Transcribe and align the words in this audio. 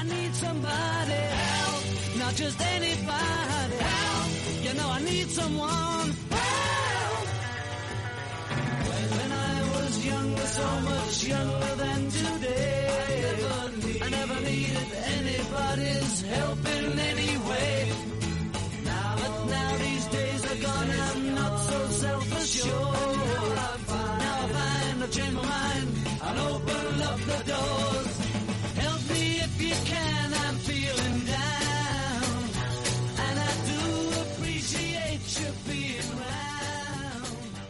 I 0.00 0.04
need 0.04 0.34
somebody 0.34 1.20
help, 1.44 1.82
not 2.20 2.34
just 2.34 2.58
anybody 2.58 3.76
help. 3.76 4.30
You 4.64 4.72
know 4.78 4.88
I 4.88 5.00
need 5.02 5.28
someone 5.28 6.08
help. 6.30 7.26
When 9.16 9.32
I 9.32 9.54
was 9.74 10.06
younger, 10.06 10.46
so 10.58 10.66
much 10.90 11.24
younger 11.24 11.74
than 11.84 12.00
today, 12.08 13.24
I 14.00 14.08
never 14.08 14.40
needed 14.40 14.88
anybody's 15.18 16.22
help 16.22 16.60
in 16.78 16.98
any 16.98 17.36
way. 17.48 17.92
Now, 18.86 19.16
but 19.20 19.34
now 19.50 19.76
these 19.84 20.06
days 20.06 20.44
are 20.50 20.60
gone, 20.66 20.90
I'm 21.08 21.34
not 21.34 21.58
so 21.58 21.78
self-assured. 22.04 23.16
Now 24.24 24.38
I 24.40 24.48
find 24.56 25.02
I've 25.02 25.10
changed 25.12 25.36
my 25.36 25.44
mind, 25.44 25.88
I'll 26.22 26.54
open 26.54 27.02
up 27.02 27.18
the 27.20 27.52
doors. 27.52 27.89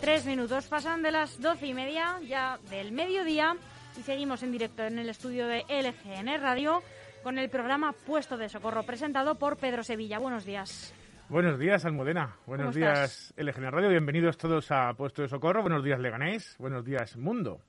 Tres 0.01 0.25
minutos 0.25 0.67
pasan 0.67 1.03
de 1.03 1.11
las 1.11 1.41
doce 1.41 1.67
y 1.67 1.75
media 1.75 2.19
ya 2.27 2.59
del 2.71 2.91
mediodía 2.91 3.55
y 3.99 4.03
seguimos 4.03 4.43
en 4.43 4.51
directo 4.51 4.83
en 4.83 4.99
el 4.99 5.11
estudio 5.11 5.47
de 5.47 5.65
LGN 5.69 6.41
Radio 6.41 6.83
con 7.23 7.39
el 7.39 7.51
programa 7.51 7.93
Puesto 8.07 8.39
de 8.39 8.49
Socorro 8.49 8.83
presentado 8.83 9.35
por 9.35 9.59
Pedro 9.59 9.83
Sevilla. 9.83 10.19
Buenos 10.19 10.47
días. 10.47 10.95
Buenos 11.29 11.59
días, 11.59 11.85
Almudena. 11.85 12.35
Buenos 12.47 12.75
días, 12.75 13.35
LGN 13.37 13.71
Radio. 13.71 13.91
Bienvenidos 13.91 14.39
todos 14.39 14.71
a 14.71 14.95
Puesto 14.95 15.21
de 15.21 15.29
Socorro. 15.29 15.61
Buenos 15.61 15.85
días, 15.85 16.01
Leganés. 16.01 16.57
Buenos 16.59 16.83
días, 16.83 17.19
Mundo. 17.19 17.61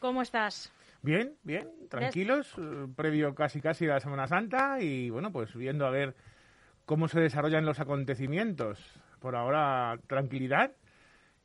¿Cómo 0.00 0.20
estás? 0.20 0.72
Bien, 1.00 1.36
bien, 1.44 1.68
tranquilos, 1.88 2.52
eh, 2.58 2.88
previo 2.96 3.36
casi 3.36 3.60
casi 3.60 3.86
a 3.86 3.94
la 3.94 4.00
Semana 4.00 4.26
Santa 4.26 4.80
y 4.80 5.10
bueno, 5.10 5.30
pues 5.30 5.54
viendo 5.54 5.86
a 5.86 5.90
ver 5.90 6.16
cómo 6.86 7.06
se 7.06 7.20
desarrollan 7.20 7.64
los 7.64 7.78
acontecimientos. 7.78 8.78
Por 9.20 9.36
ahora, 9.36 9.98
tranquilidad, 10.08 10.72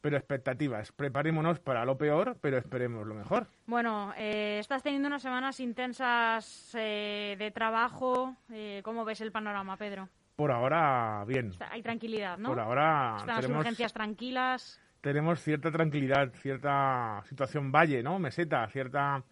pero 0.01 0.17
expectativas. 0.17 0.91
Preparémonos 0.91 1.59
para 1.59 1.85
lo 1.85 1.97
peor, 1.97 2.37
pero 2.41 2.57
esperemos 2.57 3.05
lo 3.05 3.15
mejor. 3.15 3.47
Bueno, 3.65 4.13
eh, 4.17 4.57
estás 4.59 4.83
teniendo 4.83 5.07
unas 5.07 5.21
semanas 5.21 5.59
intensas 5.59 6.73
eh, 6.75 7.35
de 7.37 7.51
trabajo. 7.51 8.35
Eh, 8.51 8.81
¿Cómo 8.83 9.05
ves 9.05 9.21
el 9.21 9.31
panorama, 9.31 9.77
Pedro? 9.77 10.09
Por 10.35 10.51
ahora, 10.51 11.23
bien. 11.27 11.47
Está- 11.47 11.71
Hay 11.71 11.81
tranquilidad, 11.81 12.37
¿no? 12.37 12.49
Por 12.49 12.59
ahora 12.59 13.15
Están 13.17 13.27
las 13.35 13.41
tenemos, 13.41 13.61
urgencias 13.61 13.93
tranquilas. 13.93 14.79
tenemos 15.01 15.41
cierta 15.41 15.71
tranquilidad, 15.71 16.31
cierta 16.33 17.21
situación 17.27 17.71
valle, 17.71 18.03
¿no? 18.03 18.19
Meseta, 18.19 18.67
cierta... 18.67 19.23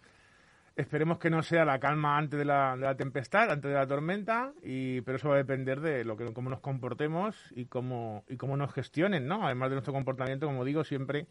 Esperemos 0.76 1.18
que 1.18 1.30
no 1.30 1.42
sea 1.42 1.64
la 1.64 1.78
calma 1.80 2.18
antes 2.18 2.38
de 2.38 2.44
la, 2.44 2.76
de 2.76 2.82
la 2.84 2.94
tempestad, 2.96 3.50
antes 3.50 3.70
de 3.70 3.74
la 3.76 3.86
tormenta, 3.86 4.52
y, 4.62 5.00
pero 5.00 5.16
eso 5.16 5.30
va 5.30 5.36
a 5.36 5.38
depender 5.38 5.80
de 5.80 6.04
lo 6.04 6.18
que, 6.18 6.30
cómo 6.34 6.50
nos 6.50 6.60
comportemos 6.60 7.34
y 7.54 7.64
cómo, 7.64 8.24
y 8.28 8.36
cómo 8.36 8.58
nos 8.58 8.74
gestionen, 8.74 9.26
¿no? 9.26 9.46
Además 9.46 9.70
de 9.70 9.76
nuestro 9.76 9.94
comportamiento, 9.94 10.46
como 10.46 10.66
digo, 10.66 10.84
siempre 10.84 11.26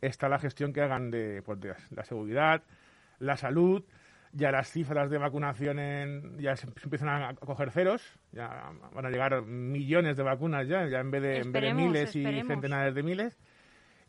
está 0.00 0.28
la 0.28 0.40
gestión 0.40 0.72
que 0.72 0.80
hagan 0.80 1.12
de, 1.12 1.40
pues, 1.42 1.60
de 1.60 1.74
la 1.90 2.04
seguridad, 2.04 2.64
la 3.20 3.36
salud, 3.36 3.84
ya 4.32 4.50
las 4.50 4.68
cifras 4.72 5.08
de 5.08 5.18
vacunación 5.18 5.78
en- 5.78 6.38
ya 6.38 6.56
se, 6.56 6.66
empiezan 6.82 7.08
a 7.08 7.34
coger 7.34 7.70
ceros, 7.70 8.18
ya 8.32 8.72
van 8.92 9.06
a 9.06 9.10
llegar 9.10 9.40
millones 9.42 10.16
de 10.16 10.22
vacunas 10.24 10.66
ya, 10.66 10.88
ya 10.88 10.98
en 10.98 11.12
vez 11.12 11.22
de, 11.22 11.28
en 11.38 11.52
vez 11.52 11.62
de 11.62 11.68
Esperemos, 11.68 11.82
miles 11.84 12.16
y 12.16 12.22
centenares 12.48 12.94
de 12.94 13.02
miles, 13.04 13.38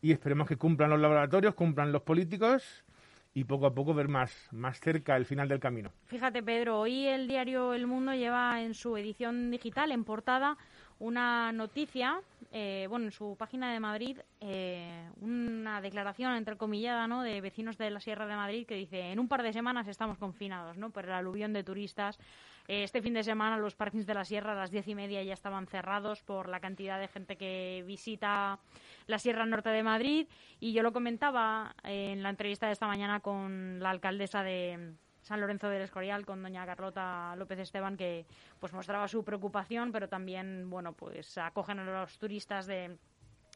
y 0.00 0.10
esperemos 0.10 0.48
que 0.48 0.56
cumplan 0.56 0.90
los 0.90 1.00
laboratorios, 1.00 1.54
cumplan 1.54 1.92
los 1.92 2.02
políticos, 2.02 2.84
y 3.34 3.44
poco 3.44 3.66
a 3.66 3.74
poco 3.74 3.94
ver 3.94 4.08
más, 4.08 4.48
más 4.52 4.80
cerca 4.80 5.16
el 5.16 5.24
final 5.24 5.48
del 5.48 5.60
camino. 5.60 5.90
Fíjate, 6.06 6.42
Pedro, 6.42 6.80
hoy 6.80 7.06
el 7.06 7.28
diario 7.28 7.72
El 7.74 7.86
Mundo 7.86 8.12
lleva 8.14 8.60
en 8.62 8.74
su 8.74 8.96
edición 8.96 9.50
digital, 9.50 9.92
en 9.92 10.04
portada, 10.04 10.56
una 10.98 11.50
noticia, 11.52 12.20
eh, 12.52 12.86
bueno, 12.88 13.06
en 13.06 13.12
su 13.12 13.34
página 13.36 13.72
de 13.72 13.80
Madrid, 13.80 14.18
eh, 14.40 15.08
una 15.20 15.80
declaración 15.80 16.34
entrecomillada, 16.36 17.08
¿no?, 17.08 17.22
de 17.22 17.40
vecinos 17.40 17.78
de 17.78 17.90
la 17.90 18.00
Sierra 18.00 18.26
de 18.26 18.36
Madrid 18.36 18.66
que 18.66 18.76
dice, 18.76 19.10
en 19.10 19.18
un 19.18 19.28
par 19.28 19.42
de 19.42 19.52
semanas 19.52 19.88
estamos 19.88 20.18
confinados, 20.18 20.76
¿no?, 20.76 20.90
por 20.90 21.04
el 21.04 21.12
aluvión 21.12 21.52
de 21.52 21.64
turistas. 21.64 22.18
Eh, 22.68 22.84
este 22.84 23.02
fin 23.02 23.14
de 23.14 23.24
semana 23.24 23.58
los 23.58 23.74
parkings 23.74 24.06
de 24.06 24.14
la 24.14 24.24
Sierra 24.24 24.52
a 24.52 24.54
las 24.54 24.70
diez 24.70 24.86
y 24.88 24.94
media 24.94 25.22
ya 25.22 25.34
estaban 25.34 25.66
cerrados 25.66 26.22
por 26.22 26.48
la 26.48 26.60
cantidad 26.60 26.98
de 26.98 27.08
gente 27.08 27.36
que 27.36 27.84
visita 27.86 28.58
la 29.06 29.18
Sierra 29.18 29.46
Norte 29.46 29.70
de 29.70 29.82
Madrid. 29.82 30.28
Y 30.60 30.72
yo 30.72 30.82
lo 30.82 30.92
comentaba 30.92 31.74
eh, 31.84 32.12
en 32.12 32.22
la 32.22 32.30
entrevista 32.30 32.66
de 32.66 32.72
esta 32.72 32.86
mañana 32.86 33.20
con 33.20 33.80
la 33.80 33.90
alcaldesa 33.90 34.42
de 34.42 34.94
San 35.22 35.40
Lorenzo 35.40 35.68
del 35.68 35.82
Escorial, 35.82 36.26
con 36.26 36.42
doña 36.42 36.66
Carlota 36.66 37.34
López 37.36 37.58
Esteban, 37.58 37.96
que 37.96 38.26
pues 38.58 38.72
mostraba 38.72 39.06
su 39.08 39.24
preocupación, 39.24 39.92
pero 39.92 40.08
también, 40.08 40.68
bueno, 40.68 40.92
pues 40.92 41.38
acogen 41.38 41.78
a 41.78 41.84
los 41.84 42.18
turistas 42.18 42.66
de 42.66 42.96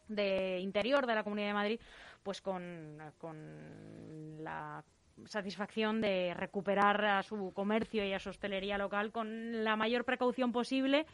de 0.09 0.61
interior 0.61 1.07
de 1.07 1.15
la 1.15 1.25
Comunidad 1.25 1.49
de 1.49 1.55
Madrid, 1.55 1.81
pues 2.23 2.41
con, 2.41 2.99
con 3.19 4.43
la 4.43 4.83
satisfacción 5.25 6.01
de 6.01 6.35
recuperar 6.35 7.05
a 7.05 7.23
su 7.23 7.53
comercio 7.55 8.05
y 8.05 8.13
a 8.13 8.19
su 8.19 8.31
hostelería 8.31 8.79
local 8.79 9.13
con 9.13 9.65
la 9.65 9.77
mayor 9.77 10.05
precaución 10.05 10.53
posible, 10.53 11.07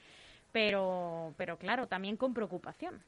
pero, 0.50 1.34
pero 1.36 1.56
claro, 1.56 1.86
también 1.86 2.16
con 2.16 2.34
preocupación. 2.34 3.00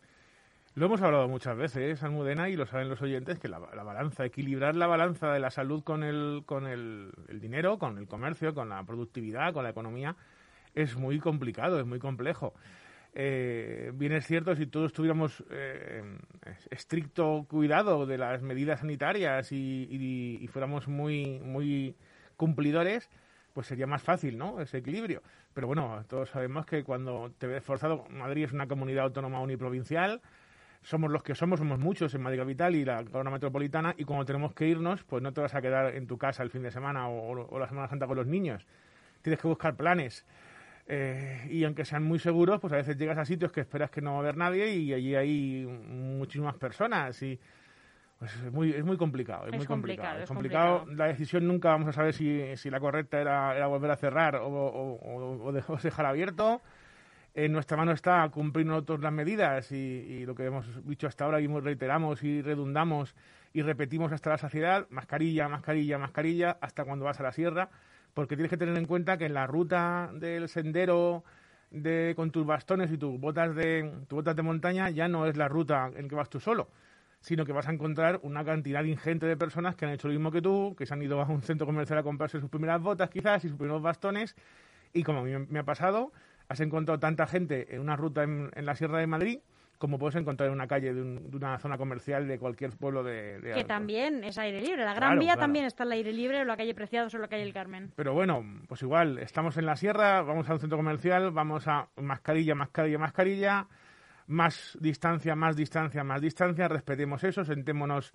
Lo 0.74 0.86
hemos 0.86 1.02
hablado 1.02 1.28
muchas 1.28 1.56
veces, 1.56 2.02
Almudena, 2.02 2.48
y 2.48 2.56
lo 2.56 2.66
saben 2.66 2.88
los 2.88 3.00
oyentes, 3.00 3.38
que 3.38 3.48
la, 3.48 3.60
la 3.60 3.84
balanza, 3.84 4.24
equilibrar 4.24 4.74
la 4.74 4.88
balanza 4.88 5.32
de 5.32 5.38
la 5.38 5.50
salud 5.50 5.84
con 5.84 6.02
el, 6.02 6.42
con 6.46 6.66
el 6.66 7.12
dinero, 7.40 7.78
con 7.78 7.96
el 7.96 8.08
comercio, 8.08 8.54
con 8.54 8.68
la 8.70 8.82
productividad, 8.82 9.52
con 9.52 9.62
la 9.62 9.70
economía, 9.70 10.16
es 10.74 10.96
muy 10.96 11.20
complicado, 11.20 11.78
es 11.78 11.86
muy 11.86 12.00
complejo. 12.00 12.54
Eh, 13.16 13.92
bien 13.94 14.12
es 14.12 14.26
cierto, 14.26 14.56
si 14.56 14.66
todos 14.66 14.92
tuviéramos 14.92 15.44
eh, 15.50 16.02
estricto 16.70 17.46
cuidado 17.48 18.06
de 18.06 18.18
las 18.18 18.42
medidas 18.42 18.80
sanitarias 18.80 19.52
y, 19.52 20.48
fuéramos 20.52 20.88
muy, 20.88 21.38
muy 21.38 21.94
cumplidores, 22.36 23.08
pues 23.52 23.68
sería 23.68 23.86
más 23.86 24.02
fácil, 24.02 24.36
¿no? 24.36 24.60
Ese 24.60 24.78
equilibrio. 24.78 25.22
Pero 25.54 25.68
bueno, 25.68 26.04
todos 26.08 26.30
sabemos 26.30 26.66
que 26.66 26.82
cuando 26.82 27.32
te 27.38 27.46
ves 27.46 27.62
forzado, 27.62 28.04
Madrid 28.10 28.44
es 28.44 28.52
una 28.52 28.66
comunidad 28.66 29.04
autónoma 29.04 29.40
uniprovincial, 29.40 30.20
somos 30.82 31.10
los 31.10 31.22
que 31.22 31.36
somos, 31.36 31.60
somos 31.60 31.78
muchos 31.78 32.12
en 32.14 32.22
Madrid 32.22 32.40
Capital 32.40 32.74
y 32.74 32.84
la 32.84 33.04
corona 33.04 33.30
metropolitana, 33.30 33.94
y 33.96 34.04
cuando 34.04 34.24
tenemos 34.24 34.54
que 34.54 34.66
irnos, 34.66 35.04
pues 35.04 35.22
no 35.22 35.32
te 35.32 35.40
vas 35.40 35.54
a 35.54 35.62
quedar 35.62 35.94
en 35.94 36.08
tu 36.08 36.18
casa 36.18 36.42
el 36.42 36.50
fin 36.50 36.62
de 36.62 36.72
semana 36.72 37.08
o 37.08 37.58
la 37.58 37.68
Semana 37.68 37.88
Santa 37.88 38.08
con 38.08 38.16
los 38.16 38.26
niños. 38.26 38.66
Tienes 39.22 39.40
que 39.40 39.48
buscar 39.48 39.76
planes. 39.76 40.26
Eh, 40.86 41.48
y 41.50 41.64
aunque 41.64 41.84
sean 41.84 42.02
muy 42.04 42.18
seguros, 42.18 42.60
pues 42.60 42.72
a 42.72 42.76
veces 42.76 42.96
llegas 42.98 43.16
a 43.16 43.24
sitios 43.24 43.50
que 43.52 43.60
esperas 43.62 43.90
que 43.90 44.02
no 44.02 44.10
va 44.12 44.16
a 44.16 44.20
haber 44.20 44.36
nadie 44.36 44.74
y 44.74 44.92
allí 44.92 45.14
hay 45.14 45.64
muchísimas 45.66 46.56
personas 46.56 47.22
y 47.22 47.40
pues 48.18 48.34
es 48.36 48.52
muy, 48.52 48.70
es 48.72 48.84
muy 48.84 48.96
complicado, 48.98 49.44
es, 49.46 49.48
Es 49.54 49.56
muy 49.56 49.66
complicado. 49.66 50.08
complicado, 50.08 50.22
Es 50.24 50.28
complicado. 50.28 50.78
complicado. 50.80 50.98
La 50.98 51.06
decisión 51.10 51.46
nunca 51.46 51.70
vamos 51.70 51.88
a 51.88 51.92
saber 51.92 52.12
si, 52.12 52.56
si 52.56 52.68
la 52.70 52.80
correcta 52.80 53.18
era, 53.20 53.56
era 53.56 53.66
volver 53.66 53.90
a 53.90 53.96
cerrar 53.96 54.36
o, 54.36 54.46
o- 54.48 54.98
o- 55.00 55.44
o 55.46 55.52
de- 55.52 55.64
o 55.68 55.76
dejar 55.76 56.06
abierto. 56.06 56.60
En 57.36 57.50
nuestra 57.52 57.76
mano 57.76 57.90
está 57.90 58.28
cumplir 58.28 58.64
nosotros 58.66 59.00
las 59.00 59.12
medidas 59.12 59.72
y, 59.72 59.76
y 59.76 60.26
lo 60.26 60.34
que 60.36 60.44
hemos 60.44 60.86
dicho 60.86 61.08
hasta 61.08 61.24
ahora 61.24 61.40
y 61.40 61.46
reiteramos 61.48 62.22
y 62.22 62.42
redundamos 62.42 63.16
y 63.52 63.62
repetimos 63.62 64.12
hasta 64.12 64.30
la 64.30 64.38
saciedad, 64.38 64.86
mascarilla, 64.90 65.48
mascarilla, 65.48 65.98
mascarilla, 65.98 66.58
hasta 66.60 66.84
cuando 66.84 67.04
vas 67.06 67.18
a 67.18 67.24
la 67.24 67.32
sierra, 67.32 67.70
porque 68.14 68.36
tienes 68.36 68.50
que 68.50 68.56
tener 68.56 68.76
en 68.78 68.86
cuenta 68.86 69.18
que 69.18 69.26
en 69.26 69.34
la 69.34 69.46
ruta 69.46 70.10
del 70.14 70.48
sendero 70.48 71.24
de, 71.70 72.14
con 72.16 72.30
tus 72.30 72.46
bastones 72.46 72.90
y 72.92 72.96
tus 72.96 73.18
botas 73.20 73.54
de 73.54 73.92
tus 74.08 74.16
botas 74.16 74.36
de 74.36 74.42
montaña 74.42 74.88
ya 74.90 75.08
no 75.08 75.26
es 75.26 75.36
la 75.36 75.48
ruta 75.48 75.90
en 75.96 76.08
que 76.08 76.14
vas 76.14 76.30
tú 76.30 76.38
solo, 76.40 76.68
sino 77.20 77.44
que 77.44 77.52
vas 77.52 77.68
a 77.68 77.72
encontrar 77.72 78.20
una 78.22 78.44
cantidad 78.44 78.84
ingente 78.84 79.26
de 79.26 79.36
personas 79.36 79.74
que 79.74 79.84
han 79.84 79.92
hecho 79.92 80.08
lo 80.08 80.14
mismo 80.14 80.30
que 80.30 80.40
tú, 80.40 80.74
que 80.78 80.86
se 80.86 80.94
han 80.94 81.02
ido 81.02 81.20
a 81.20 81.26
un 81.26 81.42
centro 81.42 81.66
comercial 81.66 81.98
a 81.98 82.02
comprarse 82.04 82.40
sus 82.40 82.48
primeras 82.48 82.80
botas 82.80 83.10
quizás 83.10 83.44
y 83.44 83.48
sus 83.48 83.58
primeros 83.58 83.82
bastones, 83.82 84.36
y 84.92 85.02
como 85.02 85.20
a 85.20 85.22
mí 85.24 85.32
me 85.48 85.58
ha 85.58 85.64
pasado, 85.64 86.12
has 86.48 86.60
encontrado 86.60 87.00
tanta 87.00 87.26
gente 87.26 87.74
en 87.74 87.80
una 87.80 87.96
ruta 87.96 88.22
en, 88.22 88.50
en 88.54 88.64
la 88.64 88.76
Sierra 88.76 88.98
de 88.98 89.08
Madrid 89.08 89.40
como 89.78 89.98
puedes 89.98 90.14
encontrar 90.16 90.48
en 90.48 90.54
una 90.54 90.66
calle 90.66 90.94
de, 90.94 91.02
un- 91.02 91.30
de 91.30 91.36
una 91.36 91.58
zona 91.58 91.76
comercial 91.76 92.26
de 92.28 92.38
cualquier 92.38 92.70
pueblo 92.72 93.02
de... 93.02 93.40
de- 93.40 93.52
Que 93.52 93.64
también 93.64 94.24
es 94.24 94.38
aire 94.38 94.60
libre. 94.60 94.84
La 94.84 94.94
Gran 94.94 95.10
Claro, 95.10 95.20
Vía 95.20 95.32
claro. 95.34 95.40
también 95.40 95.64
está 95.66 95.82
al 95.82 95.92
aire 95.92 96.12
libre, 96.12 96.40
o 96.40 96.44
la 96.44 96.56
calle 96.56 96.74
Preciados 96.74 97.14
o 97.14 97.18
la 97.18 97.28
calle 97.28 97.42
El 97.42 97.52
Carmen. 97.52 97.92
Pero 97.96 98.14
bueno, 98.14 98.44
pues 98.68 98.82
igual, 98.82 99.18
estamos 99.18 99.56
en 99.58 99.66
la 99.66 99.76
sierra, 99.76 100.22
vamos 100.22 100.48
a 100.48 100.54
un 100.54 100.60
centro 100.60 100.78
comercial, 100.78 101.30
vamos 101.32 101.66
a 101.68 101.88
mascarilla, 101.96 102.54
mascarilla, 102.54 102.98
mascarilla, 102.98 103.66
más 104.26 104.78
distancia, 104.80 105.34
más 105.34 105.56
distancia, 105.56 106.02
más 106.04 106.20
distancia, 106.20 106.68
respetemos 106.68 107.22
eso, 107.24 107.44
sentémonos 107.44 108.12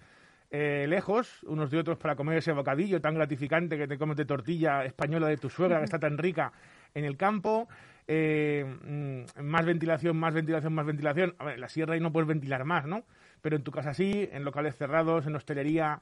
eh, 0.52 0.88
lejos 0.90 1.44
unos 1.44 1.70
de 1.70 1.78
otros 1.78 2.00
para 2.00 2.16
comer 2.16 2.40
ese 2.40 2.52
bocadillo 2.52 3.00
tan 3.00 3.14
gratificante 3.14 3.78
que 3.78 3.88
te 3.88 4.00
comes 4.00 4.18
de 4.18 4.26
tortilla 4.26 4.84
española 4.84 5.28
de 5.28 5.38
tu 5.38 5.50
suegra, 5.50 5.78
que 5.78 5.84
está 5.86 6.00
tan 6.00 6.18
rica 6.18 6.52
en 6.96 7.06
el 7.06 7.16
campo. 7.18 7.68
Eh, 8.12 8.66
mm, 8.66 9.44
más 9.44 9.66
ventilación, 9.66 10.18
más 10.18 10.34
ventilación, 10.34 10.74
más 10.74 10.86
ventilación. 10.86 11.36
En 11.40 11.62
la 11.62 11.70
sierra 11.70 11.94
ahí 11.94 12.00
no 12.00 12.12
puedes 12.12 12.28
ventilar 12.28 12.66
más, 12.66 12.88
¿no? 12.88 13.04
Pero 13.42 13.56
en 13.56 13.64
tu 13.64 13.72
casa 13.72 13.94
sí, 13.94 14.28
en 14.32 14.44
locales 14.44 14.76
cerrados, 14.76 15.28
en 15.28 15.36
hostelería, 15.36 16.02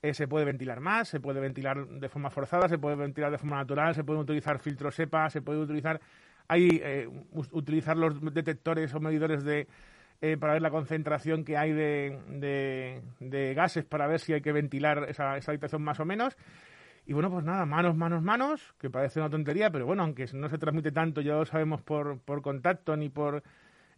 eh, 0.00 0.14
se 0.14 0.28
puede 0.28 0.44
ventilar 0.44 0.78
más, 0.78 1.08
se 1.08 1.18
puede 1.18 1.40
ventilar 1.40 1.84
de 1.84 2.08
forma 2.08 2.30
forzada, 2.30 2.68
se 2.68 2.78
puede 2.78 2.94
ventilar 2.94 3.32
de 3.32 3.38
forma 3.38 3.56
natural, 3.56 3.96
se 3.96 4.04
pueden 4.04 4.22
utilizar 4.22 4.60
filtros 4.60 4.94
SEPA, 4.94 5.30
se 5.30 5.42
puede 5.42 5.58
utilizar, 5.58 6.00
hay, 6.46 6.80
eh, 6.80 7.08
utilizar 7.32 7.96
los 7.96 8.22
detectores 8.32 8.94
o 8.94 9.00
medidores 9.00 9.42
de, 9.42 9.66
eh, 10.20 10.36
para 10.36 10.52
ver 10.52 10.62
la 10.62 10.70
concentración 10.70 11.44
que 11.44 11.56
hay 11.56 11.72
de, 11.72 13.00
de, 13.20 13.54
gases 13.54 13.84
para 13.84 14.06
ver 14.06 14.20
si 14.20 14.32
hay 14.32 14.42
que 14.42 14.52
ventilar 14.52 15.06
esa, 15.08 15.36
esa 15.36 15.50
habitación 15.50 15.82
más 15.82 15.98
o 15.98 16.04
menos. 16.04 16.36
Y 17.08 17.14
bueno, 17.14 17.30
pues 17.30 17.42
nada, 17.42 17.64
manos, 17.64 17.96
manos, 17.96 18.22
manos, 18.22 18.74
que 18.78 18.90
parece 18.90 19.18
una 19.18 19.30
tontería, 19.30 19.70
pero 19.70 19.86
bueno, 19.86 20.02
aunque 20.02 20.26
no 20.34 20.50
se 20.50 20.58
transmite 20.58 20.92
tanto, 20.92 21.22
ya 21.22 21.36
lo 21.36 21.46
sabemos 21.46 21.80
por, 21.80 22.18
por 22.18 22.42
contacto, 22.42 22.98
ni 22.98 23.08
por, 23.08 23.42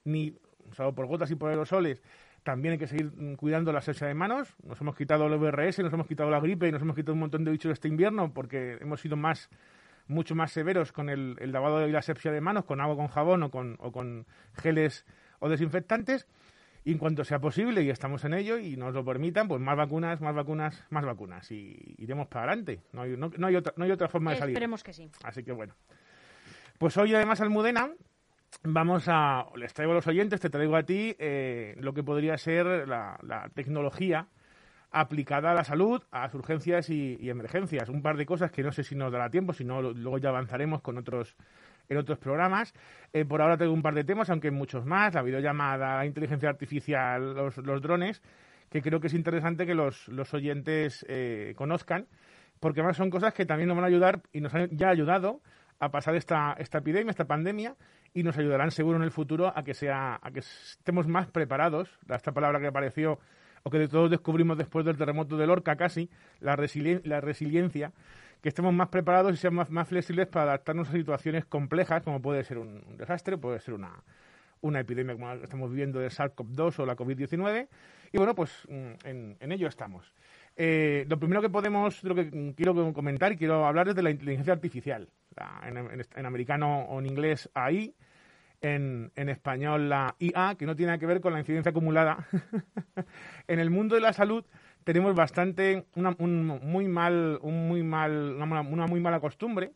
ni, 0.05 0.39
o 0.79 0.95
por 0.95 1.07
gotas 1.07 1.29
y 1.33 1.35
por 1.35 1.51
aerosoles, 1.51 2.05
también 2.45 2.75
hay 2.75 2.79
que 2.79 2.87
seguir 2.87 3.11
cuidando 3.37 3.73
la 3.73 3.81
asepsia 3.81 4.07
de 4.07 4.15
manos. 4.15 4.55
Nos 4.63 4.81
hemos 4.81 4.95
quitado 4.95 5.27
el 5.27 5.37
VRS, 5.41 5.81
nos 5.81 5.93
hemos 5.93 6.07
quitado 6.07 6.31
la 6.31 6.39
gripe 6.39 6.69
y 6.69 6.71
nos 6.71 6.83
hemos 6.83 6.95
quitado 6.95 7.15
un 7.15 7.19
montón 7.19 7.45
de 7.45 7.51
bichos 7.51 7.73
este 7.73 7.89
invierno 7.89 8.33
porque 8.33 8.79
hemos 8.81 9.01
sido 9.01 9.17
más 9.17 9.51
mucho 10.07 10.37
más 10.37 10.53
severos 10.53 10.93
con 10.93 11.09
el, 11.09 11.37
lavado 11.51 11.89
y 11.89 11.91
la 11.91 11.99
asepsia 11.99 12.31
de 12.31 12.41
manos, 12.41 12.65
con 12.65 12.81
agua 12.81 12.95
con 12.95 13.09
jabón 13.09 13.43
o 13.43 13.51
con, 13.51 13.77
o 13.81 13.91
con 13.91 14.25
geles 14.55 15.05
o 15.41 15.49
desinfectantes. 15.49 16.29
Y 16.85 16.93
en 16.93 16.99
cuanto 16.99 17.25
sea 17.25 17.39
posible, 17.39 17.83
y 17.83 17.91
estamos 17.91 18.25
en 18.25 18.35
ello, 18.35 18.59
y 18.59 18.77
nos 18.77 18.95
lo 18.95 19.05
permitan, 19.05 19.49
pues 19.49 19.61
más 19.61 19.77
vacunas, 19.77 20.21
más 20.21 20.35
vacunas, 20.35 20.83
más 20.91 21.05
vacunas. 21.05 21.51
Y 21.51 21.95
iremos 21.99 22.27
para 22.29 22.47
adelante. 22.47 22.81
No 22.93 23.03
hay, 23.03 23.17
no, 23.17 23.47
hay, 23.47 23.57
otra, 23.57 23.75
no 23.77 23.85
hay 23.85 23.91
otra 23.91 24.09
forma 24.09 24.31
de 24.33 24.39
salir. 24.39 24.55
Esperemos 24.55 24.83
que 24.83 24.93
sí. 24.93 25.11
Así 25.23 25.43
que 25.43 25.53
bueno. 25.53 25.75
Pues 26.79 26.97
hoy 26.97 27.15
además 27.15 27.43
Almudena 27.43 27.91
vamos 28.63 29.05
a, 29.09 29.47
les 29.57 29.73
traigo 29.75 29.93
a 29.93 29.97
los 29.97 30.07
oyentes, 30.07 30.41
te 30.41 30.51
traigo 30.51 30.77
a 30.77 30.83
ti 30.83 31.15
eh, 31.19 31.77
lo 31.79 31.93
que 31.93 32.03
podría 32.03 32.37
ser 32.39 32.89
la, 32.89 33.51
tecnología 33.55 34.29
aplicada 34.91 35.53
a 35.53 35.55
la 35.55 35.65
salud, 35.65 36.03
a 36.11 36.23
las 36.23 36.35
urgencias 36.35 36.91
y, 36.91 37.17
y, 37.21 37.31
emergencias. 37.31 37.89
Un 37.89 38.03
par 38.03 38.17
de 38.17 38.27
cosas 38.27 38.51
que 38.51 38.63
no 38.63 38.73
sé 38.73 38.83
si 38.83 38.95
nos 38.95 39.13
dará 39.13 39.31
tiempo, 39.31 39.53
si 39.53 39.65
no 39.65 39.83
luego 39.83 40.19
ya 40.19 40.31
avanzaremos 40.31 40.83
con 40.83 40.99
otros 40.99 41.37
en 41.91 41.99
otros 41.99 42.19
programas. 42.19 42.73
Eh, 43.13 43.27
por 43.27 43.43
ahora 43.43 43.59
tengo 43.59 43.73
un 43.75 43.83
par 43.83 43.95
de 43.95 44.05
temas, 44.05 44.31
aunque 44.31 44.51
muchos 44.51 44.87
más, 44.87 45.13
la 45.13 45.23
videollamada, 45.23 45.97
la 45.97 46.07
inteligencia 46.07 46.49
artificial, 46.49 47.35
los, 47.35 47.83
drones, 47.83 48.23
que 48.71 48.81
creo 48.81 49.01
que 49.01 49.09
es 49.09 49.15
interesante 49.15 49.67
que 49.67 49.75
los, 49.75 50.09
los 50.09 50.33
oyentes 50.33 51.05
eh, 51.09 51.53
conozcan, 51.57 52.07
porque 52.61 52.81
además 52.81 52.97
son 52.97 53.11
cosas 53.11 53.35
que 53.35 53.45
también 53.45 53.69
nos 53.69 53.77
van 53.77 53.85
a 53.85 53.89
ayudar 53.89 54.23
y 54.33 54.41
nos 54.41 54.55
han 54.55 54.71
ya 54.71 54.89
ayudado 54.89 55.41
a 55.81 55.91
pasar 55.91 56.15
esta, 56.15 56.55
esta 56.59 56.79
epidemia, 56.79 57.11
esta 57.11 57.27
pandemia, 57.27 57.75
y 58.15 58.23
nos 58.23 58.39
ayudarán 58.39 58.71
seguro 58.71 58.97
en 58.97 59.03
el 59.03 59.11
futuro 59.11 59.53
a 59.55 59.63
que 59.65 59.75
sea, 59.75 60.19
a 60.23 60.31
que 60.31 60.41
estemos 60.41 61.07
más 61.07 61.27
preparados, 61.29 61.99
esta 62.09 62.33
palabra 62.33 62.61
que 62.61 62.67
apareció 62.67 63.19
o 63.63 63.71
que 63.71 63.89
todos 63.89 64.11
descubrimos 64.11 64.57
después 64.57 64.87
del 64.87 64.97
terremoto 64.97 65.37
de 65.37 65.47
Lorca 65.47 65.77
casi, 65.77 66.09
la, 66.41 66.57
la 67.05 67.21
resiliencia, 67.21 67.93
que 68.43 68.49
estemos 68.49 68.73
más 68.73 68.89
preparados 68.89 69.35
y 69.35 69.37
seamos 69.37 69.71
más, 69.71 69.89
flexibles 69.89 70.27
para 70.27 70.53
adaptarnos 70.53 70.89
a 70.89 70.93
situaciones 70.93 71.45
complejas, 71.45 72.03
como 72.03 72.23
puede 72.23 72.43
ser 72.45 72.59
un, 72.59 72.83
desastre, 72.97 73.37
puede 73.37 73.61
ser 73.61 73.75
una, 73.75 73.93
una 74.63 74.81
epidemia 74.81 75.15
como 75.15 75.29
la 75.29 75.37
que 75.37 75.45
estamos 75.45 75.71
viviendo 75.71 76.01
de 76.01 76.09
SARS-CoV-2 76.09 76.79
o 76.81 76.87
la 76.87 76.97
COVID-19. 76.97 77.69
Y 78.13 78.19
bueno, 78.19 78.35
pues 78.35 78.67
mm, 78.69 79.07
en, 79.07 79.53
ello 79.53 79.69
estamos. 79.69 80.13
Eh, 80.57 81.05
lo 81.09 81.19
primero 81.19 81.43
que 81.43 81.51
podemos, 81.51 82.03
lo 82.03 82.15
que 82.15 82.55
quiero 82.57 82.93
comentar 82.93 83.33
y 83.33 83.37
quiero 83.37 83.67
hablar 83.67 83.89
es 83.89 83.95
de 83.95 84.03
la 84.03 84.11
inteligencia 84.11 84.53
artificial. 84.53 85.09
en, 85.63 86.27
americano 86.27 86.85
o 86.85 86.99
en 86.99 87.07
inglés 87.07 87.51
AI, 87.55 87.95
en, 88.63 89.13
en, 89.17 89.29
español 89.29 89.89
la 89.89 90.17
IA, 90.19 90.55
que 90.59 90.67
no 90.67 90.77
tiene 90.77 90.89
nada 90.89 90.99
que 90.99 91.07
ver 91.07 91.21
con 91.21 91.33
la 91.33 91.39
incidencia 91.39 91.71
acumulada. 91.71 92.27
en 93.49 93.61
el 93.61 93.71
mundo 93.71 93.95
de 93.95 94.01
la 94.01 94.13
salud 94.13 94.45
tenemos 94.85 95.15
bastante, 95.15 95.87
una, 95.95 96.15
un 96.19 96.47
muy 96.47 96.89
mal, 96.89 97.39
un 97.43 97.69
muy 97.69 97.83
mal, 97.83 98.37
una, 98.41 98.87
muy 98.87 99.01
mala 99.01 99.21
costumbre, 99.21 99.73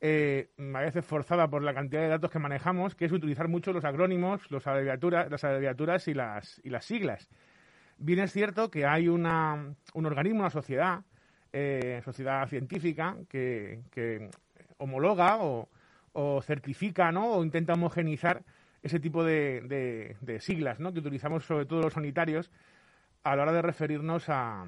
eh, 0.00 0.48
a 0.74 0.80
veces 0.80 1.04
forzada 1.04 1.48
por 1.48 1.62
la 1.62 1.74
cantidad 1.74 2.02
de 2.02 2.08
datos 2.08 2.30
que 2.30 2.38
manejamos, 2.38 2.94
que 2.94 3.04
es 3.04 3.12
utilizar 3.12 3.48
mucho 3.48 3.72
los 3.72 3.84
acrónimos, 3.84 4.50
los 4.50 4.66
abreviaturas, 4.66 5.30
las 5.30 5.44
abreviaturas 5.44 6.08
y 6.08 6.14
las, 6.14 6.60
y 6.64 6.70
las 6.70 6.84
siglas. 6.84 7.28
Bien 7.98 8.18
es 8.18 8.32
cierto 8.32 8.70
que 8.70 8.84
hay 8.84 9.08
una, 9.08 9.74
un 9.94 10.06
organismo, 10.06 10.40
una 10.40 10.50
sociedad, 10.50 11.02
eh, 11.52 12.00
sociedad 12.04 12.46
científica, 12.48 13.16
que, 13.28 14.30
homologa 14.78 15.36
o, 15.38 15.68
o, 16.12 16.42
certifica 16.42 17.12
¿no? 17.12 17.34
o 17.34 17.44
intenta 17.44 17.74
homogenizar 17.74 18.42
ese 18.82 18.98
tipo 18.98 19.22
de, 19.22 19.60
de, 19.60 20.16
de 20.20 20.40
siglas 20.40 20.80
¿no? 20.80 20.92
que 20.92 20.98
utilizamos 20.98 21.44
sobre 21.44 21.66
todo 21.66 21.82
los 21.82 21.92
sanitarios 21.92 22.50
a 23.24 23.36
la 23.36 23.42
hora 23.42 23.52
de 23.52 23.62
referirnos 23.62 24.28
a, 24.28 24.66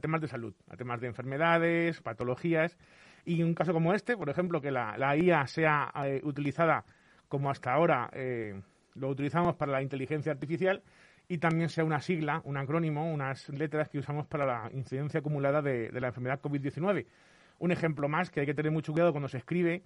temas 0.00 0.20
de 0.20 0.28
salud, 0.28 0.54
a 0.70 0.76
temas 0.76 1.00
de 1.00 1.08
enfermedades, 1.08 2.00
patologías. 2.00 2.78
Y 3.24 3.42
un 3.42 3.54
caso 3.54 3.72
como 3.72 3.94
este, 3.94 4.16
por 4.16 4.28
ejemplo, 4.30 4.60
que 4.60 4.70
la, 4.70 5.16
IA 5.16 5.46
sea 5.46 5.92
eh, 6.04 6.20
utilizada 6.24 6.84
como 7.28 7.50
hasta 7.50 7.72
ahora 7.72 8.10
eh, 8.12 8.60
lo 8.94 9.08
utilizamos 9.08 9.54
para 9.56 9.72
la 9.72 9.82
inteligencia 9.82 10.32
artificial 10.32 10.82
y 11.28 11.38
también 11.38 11.68
sea 11.68 11.84
una 11.84 12.00
sigla, 12.00 12.42
un 12.44 12.56
acrónimo, 12.56 13.10
unas 13.10 13.48
letras 13.48 13.88
que 13.88 13.98
usamos 13.98 14.26
para 14.26 14.44
la 14.44 14.70
incidencia 14.72 15.20
acumulada 15.20 15.62
de, 15.62 15.90
la 15.92 16.08
enfermedad 16.08 16.40
COVID-19. 16.40 17.06
Un 17.58 17.72
ejemplo 17.72 18.08
más 18.08 18.30
que 18.30 18.40
hay 18.40 18.46
que 18.46 18.54
tener 18.54 18.72
mucho 18.72 18.92
cuidado 18.92 19.12
cuando 19.12 19.28
se 19.28 19.38
escribe 19.38 19.82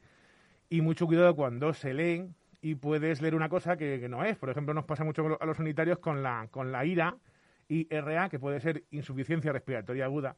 y 0.70 0.81
mucho 0.81 1.06
cuidado 1.06 1.37
cuando 1.37 1.73
se 1.75 1.94
lee 1.94 2.29
y 2.62 2.75
puedes 2.76 3.20
leer 3.20 3.35
una 3.35 3.49
cosa 3.49 3.76
que, 3.76 4.00
que 4.00 4.09
no 4.09 4.25
es. 4.25 4.37
Por 4.38 4.50
ejemplo, 4.50 4.73
nos 4.75 4.87
pasa 4.87 5.05
mucho 5.05 5.38
a 5.38 5.47
los 5.47 5.56
sanitarios 5.56 5.99
con 5.99 6.23
la, 6.23 6.49
con 6.50 6.73
la 6.73 6.85
ira 6.85 7.17
IRA, 7.69 8.29
que 8.29 8.39
puede 8.39 8.61
ser 8.61 8.85
insuficiencia 8.91 9.53
respiratoria 9.53 10.05
aguda 10.05 10.37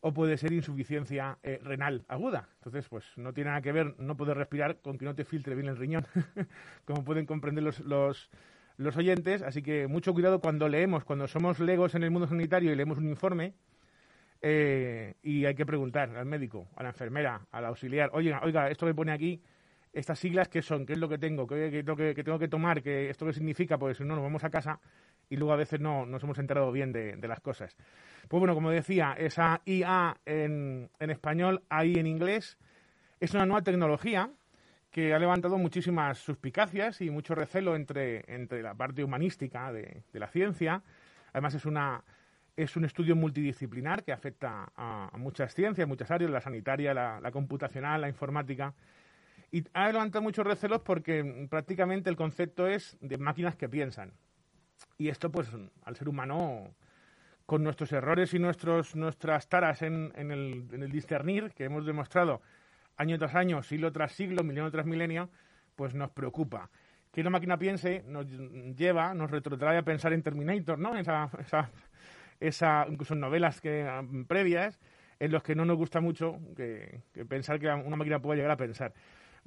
o 0.00 0.12
puede 0.12 0.36
ser 0.36 0.52
insuficiencia 0.52 1.38
eh, 1.42 1.58
renal 1.62 2.04
aguda. 2.08 2.48
Entonces, 2.58 2.88
pues 2.88 3.04
no 3.16 3.32
tiene 3.32 3.50
nada 3.50 3.62
que 3.62 3.72
ver 3.72 3.94
no 3.98 4.16
poder 4.16 4.36
respirar 4.36 4.80
con 4.80 4.98
que 4.98 5.04
no 5.04 5.14
te 5.14 5.24
filtre 5.24 5.54
bien 5.54 5.68
el 5.68 5.76
riñón, 5.76 6.06
como 6.84 7.04
pueden 7.04 7.26
comprender 7.26 7.64
los, 7.64 7.80
los, 7.80 8.30
los, 8.76 8.96
oyentes. 8.96 9.42
Así 9.42 9.62
que 9.62 9.86
mucho 9.86 10.12
cuidado 10.12 10.40
cuando 10.40 10.68
leemos, 10.68 11.04
cuando 11.04 11.26
somos 11.26 11.58
legos 11.58 11.94
en 11.94 12.04
el 12.04 12.10
mundo 12.10 12.28
sanitario 12.28 12.72
y 12.72 12.76
leemos 12.76 12.98
un 12.98 13.08
informe. 13.08 13.54
Eh, 14.40 15.14
y 15.22 15.46
hay 15.46 15.56
que 15.56 15.66
preguntar 15.66 16.16
al 16.16 16.26
médico, 16.26 16.68
a 16.76 16.84
la 16.84 16.90
enfermera, 16.90 17.40
al 17.50 17.64
auxiliar, 17.64 18.10
oiga, 18.12 18.40
oiga, 18.44 18.70
esto 18.70 18.86
que 18.86 18.94
pone 18.94 19.10
aquí, 19.10 19.42
estas 19.92 20.20
siglas, 20.20 20.48
¿qué 20.48 20.62
son? 20.62 20.86
¿Qué 20.86 20.92
es 20.92 20.98
lo 21.00 21.08
que 21.08 21.18
tengo? 21.18 21.44
¿Qué, 21.48 21.82
tengo, 21.84 21.96
que, 21.96 22.14
tengo 22.14 22.38
que 22.38 22.46
tomar? 22.46 22.80
¿Qué, 22.80 23.10
¿Esto 23.10 23.26
qué 23.26 23.32
significa? 23.32 23.78
Porque 23.78 23.96
si 23.96 24.04
no, 24.04 24.14
nos 24.14 24.22
vamos 24.22 24.44
a 24.44 24.50
casa 24.50 24.78
y 25.30 25.36
luego 25.36 25.52
a 25.52 25.56
veces 25.56 25.80
no 25.80 26.06
nos 26.06 26.22
hemos 26.22 26.38
enterado 26.38 26.72
bien 26.72 26.92
de, 26.92 27.16
las 27.28 27.40
cosas. 27.40 27.76
Pues 28.28 28.38
bueno, 28.38 28.54
como 28.54 28.70
decía, 28.70 29.14
esa 29.18 29.60
IA 29.64 30.16
en, 30.24 30.90
en 30.98 31.10
español, 31.10 31.62
AI 31.68 31.98
en 31.98 32.06
inglés, 32.06 32.58
es 33.20 33.34
una 33.34 33.46
nueva 33.46 33.62
tecnología 33.62 34.30
que 34.90 35.14
ha 35.14 35.18
levantado 35.18 35.58
muchísimas 35.58 36.18
suspicacias 36.18 37.00
y 37.00 37.10
mucho 37.10 37.34
recelo 37.34 37.76
entre, 37.76 38.24
entre 38.26 38.62
la 38.62 38.74
parte 38.74 39.04
humanística 39.04 39.72
de, 39.72 40.02
la 40.12 40.28
ciencia. 40.28 40.82
Además 41.32 41.54
es 41.54 41.66
una 41.66 42.02
es 42.56 42.74
un 42.74 42.84
estudio 42.84 43.14
multidisciplinar 43.14 44.02
que 44.02 44.10
afecta 44.10 44.72
a, 44.74 45.16
muchas 45.16 45.54
ciencias, 45.54 45.86
muchas 45.86 46.10
áreas, 46.10 46.28
la 46.32 46.40
sanitaria, 46.40 46.92
la, 46.92 47.20
la, 47.20 47.30
computacional, 47.30 48.00
la 48.00 48.08
informática. 48.08 48.74
Y 49.52 49.62
ha 49.74 49.92
levantado 49.92 50.22
muchos 50.22 50.44
recelos 50.44 50.80
porque 50.80 51.46
prácticamente 51.48 52.10
el 52.10 52.16
concepto 52.16 52.66
es 52.66 52.96
de 53.00 53.16
máquinas 53.16 53.54
que 53.54 53.68
piensan. 53.68 54.12
Y 54.96 55.08
esto, 55.08 55.30
pues, 55.30 55.48
al 55.84 55.96
ser 55.96 56.08
humano, 56.08 56.74
con 57.46 57.62
nuestros 57.62 57.92
errores 57.92 58.34
y 58.34 58.38
nuestros, 58.38 58.94
nuestras 58.96 59.48
taras 59.48 59.82
en, 59.82 60.12
en, 60.16 60.30
el, 60.30 60.66
en 60.72 60.82
el 60.82 60.90
discernir 60.90 61.52
que 61.52 61.64
hemos 61.64 61.86
demostrado 61.86 62.42
año 62.96 63.18
tras 63.18 63.34
año, 63.34 63.62
siglo 63.62 63.92
tras 63.92 64.12
siglo, 64.12 64.42
milenio 64.42 64.70
tras 64.70 64.86
milenio, 64.86 65.30
pues 65.76 65.94
nos 65.94 66.10
preocupa. 66.10 66.68
Que 67.12 67.20
una 67.20 67.30
máquina 67.30 67.56
piense 67.56 68.02
nos 68.06 68.26
lleva, 68.76 69.14
nos 69.14 69.30
retrotrae 69.30 69.78
a 69.78 69.82
pensar 69.82 70.12
en 70.12 70.22
Terminator, 70.22 70.78
¿no? 70.78 70.96
Esa, 70.96 71.30
esa, 71.40 71.70
esa 72.40 72.86
incluso 72.88 73.14
novelas 73.14 73.60
que, 73.60 73.88
previas, 74.26 74.78
en 75.20 75.32
los 75.32 75.42
que 75.42 75.54
no 75.54 75.64
nos 75.64 75.76
gusta 75.76 76.00
mucho 76.00 76.38
que 76.56 77.02
pensar 77.28 77.58
que 77.58 77.68
una 77.68 77.96
máquina 77.96 78.20
pueda 78.20 78.36
llegar 78.36 78.50
a 78.50 78.56
pensar 78.56 78.92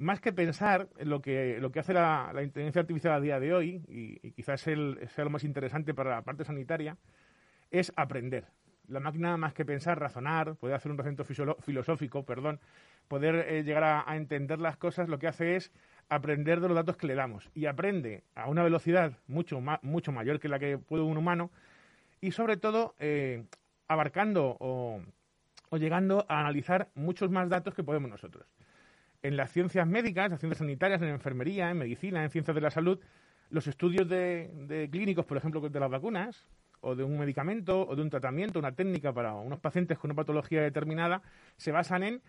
más 0.01 0.20
que 0.20 0.34
pensar, 0.34 0.89
lo 1.00 1.22
que, 1.22 1.60
lo 1.60 1.72
que 1.72 1.79
hace 1.79 1.93
la, 1.93 2.31
inteligencia 2.41 2.81
artificial 2.81 3.13
a 3.13 3.20
día 3.20 3.39
de 3.39 3.53
hoy, 3.53 3.84
y, 3.88 4.31
quizás 4.31 4.62
sea 4.62 4.75
lo 4.75 5.29
más 5.29 5.43
interesante 5.43 5.93
para 5.93 6.10
la 6.10 6.22
parte 6.24 6.43
sanitaria, 6.43 6.98
es 7.70 7.93
aprender. 7.96 8.48
La 8.88 9.00
máquina, 9.00 9.38
más 9.38 9.53
que 9.53 9.63
pensar, 9.63 10.00
razonar, 10.00 10.55
poder 10.55 10.75
hacer 10.75 10.91
un 10.91 10.98
razonamiento 10.98 11.55
filosófico, 11.62 12.25
perdón, 12.25 12.60
poder 13.08 13.46
eh, 13.48 13.63
llegar 13.63 13.84
a, 13.84 14.15
entender 14.15 14.60
las 14.60 14.75
cosas, 14.75 15.08
lo 15.08 15.20
que 15.20 15.27
hace 15.27 15.55
es 15.55 15.72
aprender 16.10 16.62
de 16.62 16.67
los 16.67 16.75
datos 16.75 16.98
que 16.98 17.05
le 17.05 17.13
damos. 17.13 17.51
Y 17.53 17.67
aprende 17.67 18.24
a 18.34 18.50
una 18.50 18.63
velocidad 18.63 19.13
mucho, 19.27 19.62
mucho 19.84 20.12
mayor 20.12 20.39
que 20.39 20.50
la 20.50 20.58
que 20.58 20.79
puede 20.79 21.03
un 21.03 21.17
humano, 21.17 21.51
y 22.20 22.31
sobre 22.31 22.58
todo 22.58 22.96
eh, 22.98 23.46
abarcando 23.88 24.58
o 24.60 25.03
llegando 25.74 26.25
a 26.27 26.39
analizar 26.39 26.89
muchos 26.96 27.29
más 27.29 27.50
datos 27.50 27.75
que 27.75 27.84
podemos 27.84 28.10
nosotros 28.10 28.48
en 29.23 29.37
las 29.37 29.51
ciencias 29.51 29.87
médicas, 29.87 30.25
en 30.25 30.31
las 30.31 30.39
ciencias 30.39 30.59
sanitarias, 30.59 31.01
en 31.01 31.09
enfermería, 31.09 31.69
en 31.69 31.77
medicina, 31.77 32.23
en 32.23 32.29
ciencias 32.29 32.55
de 32.55 32.61
la 32.61 32.71
salud, 32.71 32.99
los 33.49 33.67
estudios 33.67 34.07
de, 34.07 34.89
clínicos, 34.91 35.25
por 35.25 35.37
ejemplo, 35.37 35.61
de 35.61 35.79
las 35.79 35.89
vacunas, 35.89 36.45
o 36.81 36.95
de 36.95 37.03
un 37.03 37.17
medicamento 37.19 37.87
o 37.87 37.95
de 37.95 38.01
un 38.01 38.09
tratamiento, 38.09 38.57
una 38.57 38.71
técnica 38.71 39.13
para 39.13 39.35
unos 39.35 39.59
pacientes 39.59 39.99
con 39.99 40.09
una 40.09 40.15
patología 40.15 40.61
determinada, 40.61 41.21
se 41.55 41.71
basan 41.71 42.03
en 42.03 42.21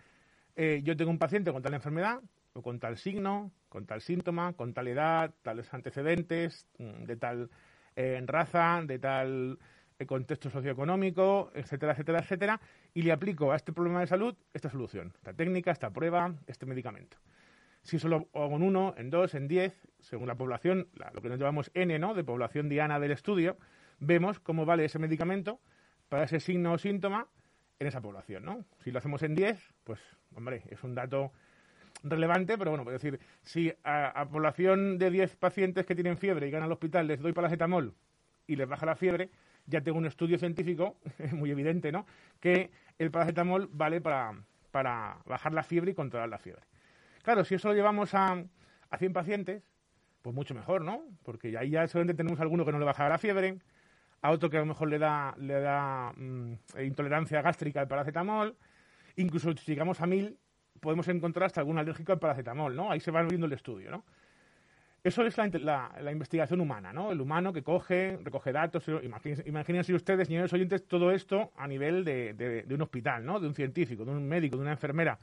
eh, 0.56 0.82
yo 0.84 0.96
tengo 0.96 1.10
un 1.10 1.18
paciente 1.18 1.50
con 1.52 1.62
tal 1.62 1.74
enfermedad 1.74 2.20
o 2.52 2.62
con 2.62 2.78
tal 2.78 2.98
signo, 2.98 3.50
con 3.68 3.86
tal 3.86 4.02
síntoma, 4.02 4.52
con 4.52 4.74
tal 4.74 4.88
edad, 4.88 5.34
tales 5.42 5.72
antecedentes, 5.72 6.66
mm, 6.78 7.04
de 7.04 7.16
tal 7.16 7.50
eh, 7.96 8.22
raza, 8.26 8.82
de 8.84 8.98
tal 8.98 9.58
eh, 9.98 10.06
contexto 10.06 10.50
socioeconómico, 10.50 11.50
etcétera, 11.54 11.92
etcétera, 11.92 12.20
etcétera, 12.20 12.60
y 12.94 13.02
le 13.02 13.12
aplico 13.12 13.52
a 13.52 13.56
este 13.56 13.72
problema 13.72 14.00
de 14.00 14.06
salud 14.06 14.34
esta 14.52 14.70
solución, 14.70 15.12
esta 15.16 15.32
técnica, 15.32 15.70
esta 15.70 15.90
prueba, 15.90 16.34
este 16.46 16.66
medicamento. 16.66 17.18
Si 17.82 17.98
solo 17.98 18.28
hago 18.34 18.56
en 18.56 18.62
uno, 18.62 18.94
en 18.96 19.10
dos, 19.10 19.34
en 19.34 19.48
diez, 19.48 19.88
según 20.00 20.28
la 20.28 20.36
población, 20.36 20.88
lo 21.12 21.20
que 21.20 21.28
nos 21.28 21.38
llamamos 21.38 21.70
N, 21.74 21.98
¿no? 21.98 22.14
De 22.14 22.22
población 22.22 22.68
diana 22.68 23.00
del 23.00 23.10
estudio, 23.10 23.56
vemos 23.98 24.38
cómo 24.38 24.64
vale 24.64 24.84
ese 24.84 24.98
medicamento 24.98 25.60
para 26.08 26.24
ese 26.24 26.40
signo 26.40 26.72
o 26.72 26.78
síntoma 26.78 27.26
en 27.78 27.86
esa 27.86 28.00
población, 28.00 28.44
¿no? 28.44 28.64
Si 28.84 28.92
lo 28.92 28.98
hacemos 28.98 29.22
en 29.22 29.34
10, 29.34 29.74
pues, 29.84 30.00
hombre, 30.34 30.62
es 30.70 30.84
un 30.84 30.94
dato 30.94 31.32
relevante, 32.04 32.58
pero 32.58 32.70
bueno, 32.70 32.88
es 32.90 33.02
decir, 33.02 33.20
si 33.42 33.72
a, 33.84 34.26
población 34.30 34.98
de 34.98 35.10
10 35.10 35.36
pacientes 35.36 35.86
que 35.86 35.94
tienen 35.94 36.16
fiebre 36.16 36.48
y 36.48 36.50
ganan 36.50 36.66
al 36.66 36.72
hospital 36.72 37.06
les 37.06 37.20
doy 37.20 37.32
paracetamol 37.32 37.94
y 38.46 38.56
les 38.56 38.68
baja 38.68 38.86
la 38.86 38.96
fiebre, 38.96 39.30
ya 39.66 39.80
tengo 39.80 39.98
un 39.98 40.06
estudio 40.06 40.38
científico, 40.38 40.96
muy 41.32 41.50
evidente, 41.50 41.92
¿no?, 41.92 42.06
que 42.40 42.70
el 42.98 43.10
paracetamol 43.10 43.68
vale 43.72 44.00
para, 44.00 44.34
para 44.70 45.18
bajar 45.26 45.52
la 45.52 45.62
fiebre 45.62 45.92
y 45.92 45.94
controlar 45.94 46.28
la 46.28 46.38
fiebre. 46.38 46.62
Claro, 47.22 47.44
si 47.44 47.54
eso 47.54 47.68
lo 47.68 47.74
llevamos 47.74 48.14
a, 48.14 48.44
a 48.90 48.98
100 48.98 49.12
pacientes, 49.12 49.62
pues 50.22 50.34
mucho 50.34 50.54
mejor, 50.54 50.82
¿no? 50.82 51.02
Porque 51.22 51.56
ahí 51.56 51.70
ya 51.70 51.86
solamente 51.88 52.14
tenemos 52.14 52.40
alguno 52.40 52.64
que 52.64 52.72
no 52.72 52.78
le 52.78 52.84
baja 52.84 53.08
la 53.08 53.18
fiebre, 53.18 53.58
a 54.20 54.30
otro 54.30 54.50
que 54.50 54.56
a 54.56 54.60
lo 54.60 54.66
mejor 54.66 54.88
le 54.88 54.98
da, 54.98 55.34
le 55.38 55.60
da 55.60 56.12
mm, 56.16 56.52
intolerancia 56.84 57.42
gástrica 57.42 57.80
al 57.80 57.88
paracetamol, 57.88 58.56
incluso 59.16 59.52
si 59.56 59.72
llegamos 59.72 60.00
a 60.00 60.06
1000 60.06 60.38
podemos 60.80 61.06
encontrar 61.08 61.46
hasta 61.46 61.60
algún 61.60 61.78
alérgico 61.78 62.12
al 62.12 62.18
paracetamol, 62.18 62.74
¿no? 62.74 62.90
Ahí 62.90 63.00
se 63.00 63.12
va 63.12 63.22
viendo 63.22 63.46
el 63.46 63.52
estudio, 63.52 63.90
¿no? 63.90 64.04
Eso 65.04 65.26
es 65.26 65.36
la, 65.36 65.92
la, 66.00 66.12
investigación 66.12 66.60
humana, 66.60 66.92
¿no? 66.92 67.10
El 67.10 67.20
humano 67.20 67.52
que 67.52 67.64
coge, 67.64 68.18
recoge 68.22 68.52
datos. 68.52 68.84
Imagínense, 69.02 69.42
imagínense 69.46 69.94
ustedes, 69.94 70.28
señores 70.28 70.52
oyentes, 70.52 70.86
todo 70.86 71.10
esto 71.10 71.50
a 71.56 71.66
nivel 71.66 72.04
de, 72.04 72.34
de, 72.34 72.74
un 72.74 72.82
hospital, 72.82 73.24
¿no? 73.24 73.40
De 73.40 73.48
un 73.48 73.54
científico, 73.54 74.04
de 74.04 74.12
un 74.12 74.28
médico, 74.28 74.56
de 74.56 74.62
una 74.62 74.72
enfermera 74.72 75.18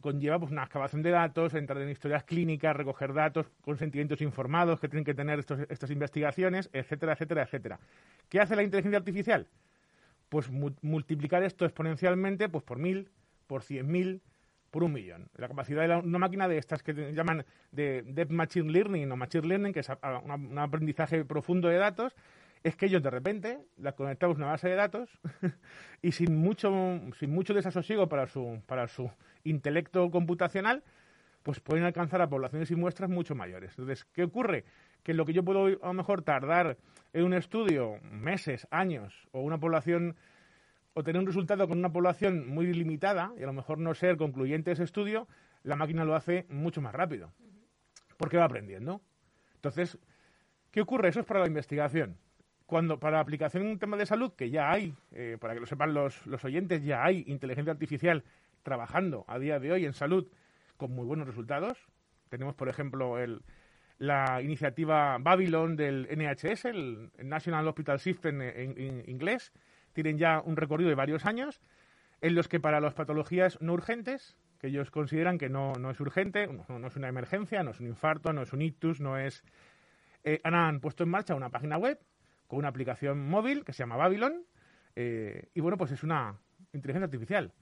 conlleva 0.00 0.38
pues, 0.38 0.52
una 0.52 0.64
excavación 0.64 1.02
de 1.02 1.10
datos, 1.10 1.54
entrar 1.54 1.80
en 1.82 1.88
historias 1.88 2.24
clínicas, 2.24 2.76
recoger 2.76 3.12
datos, 3.12 3.46
consentimientos 3.62 4.20
informados 4.20 4.78
que 4.78 4.88
tienen 4.88 5.04
que 5.04 5.14
tener 5.14 5.38
estos, 5.38 5.60
estas 5.68 5.90
investigaciones, 5.90 6.70
etcétera, 6.72 7.14
etcétera, 7.14 7.42
etcétera. 7.42 7.80
¿Qué 8.28 8.38
hace 8.40 8.54
la 8.54 8.62
inteligencia 8.62 8.98
artificial? 8.98 9.48
Pues 10.28 10.48
multiplicar 10.82 11.42
esto 11.42 11.64
exponencialmente 11.64 12.48
pues, 12.48 12.62
por 12.62 12.78
mil, 12.78 13.08
por 13.46 13.62
cien 13.62 13.90
mil, 13.90 14.20
por 14.70 14.84
un 14.84 14.92
millón. 14.92 15.28
La 15.36 15.48
capacidad 15.48 15.86
de 15.86 15.96
una 15.96 16.18
máquina 16.18 16.48
de 16.48 16.58
estas 16.58 16.82
que 16.82 17.12
llaman 17.12 17.44
de 17.72 18.02
Deep 18.02 18.30
Machine 18.30 18.70
Learning 18.70 19.10
o 19.10 19.16
Machine 19.16 19.46
Learning, 19.46 19.72
que 19.72 19.80
es 19.80 19.88
un 19.88 20.58
aprendizaje 20.58 21.24
profundo 21.24 21.68
de 21.68 21.76
datos, 21.76 22.14
es 22.62 22.76
que 22.76 22.86
ellos 22.86 23.02
de 23.02 23.10
repente 23.10 23.58
la 23.78 23.92
conectamos 23.92 24.36
a 24.36 24.40
una 24.40 24.46
base 24.48 24.68
de 24.68 24.74
datos 24.74 25.08
y 26.02 26.12
sin 26.12 26.36
mucho, 26.36 27.00
sin 27.18 27.30
mucho 27.30 27.54
desasosiego 27.54 28.08
para 28.08 28.26
su, 28.26 28.60
para 28.66 28.88
su 28.88 29.10
intelecto 29.44 30.10
computacional, 30.10 30.82
pues 31.42 31.60
pueden 31.60 31.84
alcanzar 31.84 32.20
a 32.22 32.28
poblaciones 32.28 32.70
y 32.72 32.74
muestras 32.74 33.08
mucho 33.08 33.36
mayores. 33.36 33.70
Entonces, 33.70 34.04
¿qué 34.12 34.24
ocurre? 34.24 34.64
Que 35.04 35.14
lo 35.14 35.24
que 35.24 35.32
yo 35.32 35.44
puedo 35.44 35.66
a 35.66 35.86
lo 35.86 35.92
mejor 35.92 36.22
tardar 36.22 36.76
en 37.12 37.24
un 37.24 37.34
estudio 37.34 38.00
meses, 38.02 38.66
años, 38.72 39.28
o 39.30 39.42
una 39.42 39.58
población, 39.58 40.16
o 40.98 41.02
tener 41.02 41.20
un 41.20 41.26
resultado 41.26 41.68
con 41.68 41.76
una 41.78 41.92
población 41.92 42.48
muy 42.48 42.72
limitada, 42.72 43.34
y 43.38 43.42
a 43.42 43.46
lo 43.46 43.52
mejor 43.52 43.76
no 43.76 43.92
ser 43.92 44.16
concluyente 44.16 44.72
ese 44.72 44.84
estudio, 44.84 45.28
la 45.62 45.76
máquina 45.76 46.06
lo 46.06 46.14
hace 46.14 46.46
mucho 46.48 46.80
más 46.80 46.94
rápido, 46.94 47.34
porque 48.16 48.38
va 48.38 48.44
aprendiendo. 48.44 49.02
Entonces, 49.56 49.98
¿qué 50.70 50.80
ocurre? 50.80 51.10
Eso 51.10 51.20
es 51.20 51.26
para 51.26 51.40
la 51.40 51.48
investigación. 51.48 52.16
Cuando 52.64 52.98
para 52.98 53.16
la 53.16 53.20
aplicación 53.20 53.64
en 53.64 53.72
un 53.72 53.78
tema 53.78 53.98
de 53.98 54.06
salud, 54.06 54.32
que 54.32 54.48
ya 54.48 54.70
hay, 54.70 54.94
eh, 55.12 55.36
para 55.38 55.52
que 55.52 55.60
lo 55.60 55.66
sepan 55.66 55.92
los, 55.92 56.26
los 56.26 56.42
oyentes, 56.46 56.82
ya 56.82 57.04
hay 57.04 57.24
inteligencia 57.26 57.74
artificial 57.74 58.24
trabajando 58.62 59.26
a 59.28 59.38
día 59.38 59.60
de 59.60 59.72
hoy 59.72 59.84
en 59.84 59.92
salud 59.92 60.26
con 60.78 60.92
muy 60.92 61.04
buenos 61.04 61.26
resultados. 61.26 61.76
Tenemos, 62.30 62.54
por 62.54 62.70
ejemplo, 62.70 63.18
el, 63.18 63.42
la 63.98 64.40
iniciativa 64.42 65.18
Babylon 65.18 65.76
del 65.76 66.08
NHS, 66.10 66.64
el 66.64 67.10
National 67.22 67.68
Hospital 67.68 68.00
System 68.00 68.40
en, 68.40 69.04
inglés. 69.06 69.52
Tienen 69.96 70.18
ya 70.18 70.40
un 70.44 70.56
recorrido 70.56 70.88
de 70.88 70.94
varios 70.94 71.26
años 71.26 71.60
en 72.20 72.36
los 72.36 72.46
que 72.46 72.60
para 72.60 72.80
las 72.80 72.94
patologías 72.94 73.60
no 73.60 73.72
urgentes, 73.72 74.36
que 74.60 74.68
ellos 74.68 74.92
consideran 74.92 75.38
que 75.38 75.48
no, 75.48 75.72
no 75.72 75.90
es 75.90 75.98
urgente, 75.98 76.46
no, 76.46 76.86
es 76.86 76.96
una 76.96 77.08
emergencia, 77.08 77.64
no 77.64 77.72
es 77.72 77.80
un 77.80 77.88
infarto, 77.88 78.32
no 78.32 78.42
es 78.42 78.52
un 78.52 78.62
ictus, 78.62 79.00
no 79.00 79.18
es... 79.18 79.42
Eh, 80.22 80.40
han 80.44 80.80
puesto 80.80 81.02
en 81.02 81.10
marcha 81.10 81.34
una 81.34 81.50
página 81.50 81.78
web 81.78 81.98
con 82.46 82.60
una 82.60 82.68
aplicación 82.68 83.26
móvil 83.28 83.64
que 83.64 83.72
se 83.72 83.78
llama 83.78 83.96
Babylon 83.96 84.44
eh, 84.94 85.48
y 85.54 85.60
bueno, 85.60 85.76
pues 85.76 85.90
es 85.92 86.02
una 86.02 86.38
inteligencia 86.72 87.06
artificial 87.06 87.52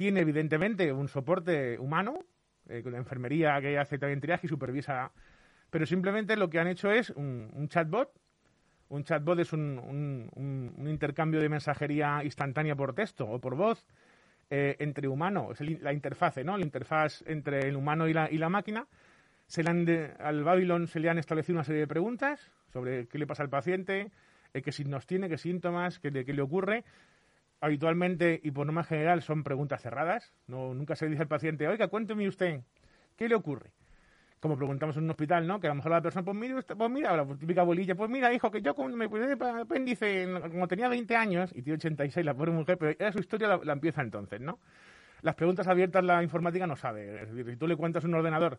tiene 0.00 0.20
evidentemente 0.20 0.94
un 0.94 1.08
soporte 1.08 1.78
humano, 1.78 2.24
eh, 2.70 2.82
con 2.82 2.92
la 2.92 2.96
enfermería 2.96 3.60
que 3.60 3.78
hace 3.78 3.98
también 3.98 4.18
triaje 4.18 4.46
y 4.46 4.48
supervisa, 4.48 5.12
pero 5.68 5.84
simplemente 5.84 6.38
lo 6.38 6.48
que 6.48 6.58
han 6.58 6.68
hecho 6.68 6.90
es 6.90 7.10
un, 7.10 7.68
chatbot. 7.68 8.10
Un 8.90 9.04
chatbot 9.04 9.38
es 9.38 9.52
un, 9.52 10.28
intercambio 10.78 11.40
de 11.40 11.48
mensajería 11.48 12.22
instantánea 12.24 12.74
por 12.74 12.92
texto 12.92 13.24
o 13.24 13.40
por 13.40 13.54
voz 13.54 13.86
eh, 14.50 14.76
entre 14.80 15.06
humano, 15.06 15.52
es 15.52 15.60
la 15.80 15.92
interfase, 15.92 16.42
¿no? 16.42 16.58
La 16.58 16.64
interfaz 16.64 17.22
entre 17.26 17.68
el 17.68 17.76
humano 17.76 18.08
y 18.08 18.12
la, 18.12 18.28
y 18.28 18.36
la 18.36 18.48
máquina. 18.48 18.88
Se 19.46 19.62
le 19.62 20.12
al 20.18 20.42
Babylon 20.42 20.88
se 20.88 20.98
le 20.98 21.08
han 21.08 21.18
establecido 21.18 21.56
una 21.56 21.64
serie 21.64 21.82
de 21.82 21.86
preguntas 21.86 22.50
sobre 22.72 23.06
qué 23.06 23.18
le 23.18 23.28
pasa 23.28 23.44
al 23.44 23.48
paciente, 23.48 24.10
eh, 24.54 24.62
qué 24.62 24.72
signos 24.72 25.06
tiene, 25.06 25.28
qué 25.28 25.38
síntomas, 25.38 26.00
qué 26.00 26.10
qué 26.24 26.32
le 26.32 26.42
ocurre, 26.42 26.84
habitualmente 27.60 28.40
y 28.42 28.50
por 28.50 28.66
norma 28.66 28.82
general 28.82 29.22
son 29.22 29.44
preguntas 29.44 29.82
cerradas. 29.82 30.32
No, 30.48 30.74
nunca 30.74 30.96
se 30.96 31.08
dice 31.08 31.22
al 31.22 31.28
paciente, 31.28 31.68
oiga, 31.68 31.86
cuénteme 31.86 32.26
usted, 32.26 32.60
¿qué 33.16 33.28
le 33.28 33.36
ocurre? 33.36 33.70
Como 34.40 34.56
preguntamos 34.56 34.96
en 34.96 35.04
un 35.04 35.10
hospital, 35.10 35.46
¿no? 35.46 35.60
Que 35.60 35.66
a 35.66 35.70
lo 35.70 35.76
mejor 35.76 35.92
la 35.92 36.00
persona, 36.00 36.24
pues 36.24 36.36
mira, 36.36 36.62
pues 36.62 36.90
mira, 36.90 37.14
la 37.14 37.26
típica 37.36 37.62
bolilla, 37.62 37.94
pues 37.94 38.08
mira, 38.08 38.32
hijo, 38.32 38.50
que 38.50 38.62
yo 38.62 38.74
me 38.74 39.08
puse 39.08 39.32
apéndice 39.32 40.26
como 40.50 40.66
tenía 40.66 40.88
20 40.88 41.14
años 41.14 41.50
y 41.54 41.62
tiene 41.62 41.76
86, 41.76 42.24
la 42.24 42.34
pobre 42.34 42.52
mujer, 42.52 42.78
pero 42.78 42.96
era 42.98 43.12
su 43.12 43.18
historia 43.18 43.60
la, 43.62 43.72
empieza 43.72 44.00
entonces, 44.00 44.40
¿no? 44.40 44.58
Las 45.20 45.34
preguntas 45.34 45.68
abiertas 45.68 46.02
la 46.02 46.22
informática 46.22 46.66
no 46.66 46.74
sabe. 46.74 47.22
Es 47.22 47.28
decir, 47.28 47.52
si 47.52 47.56
tú 47.58 47.68
le 47.68 47.76
cuentas 47.76 48.02
a 48.02 48.08
un 48.08 48.14
ordenador, 48.14 48.58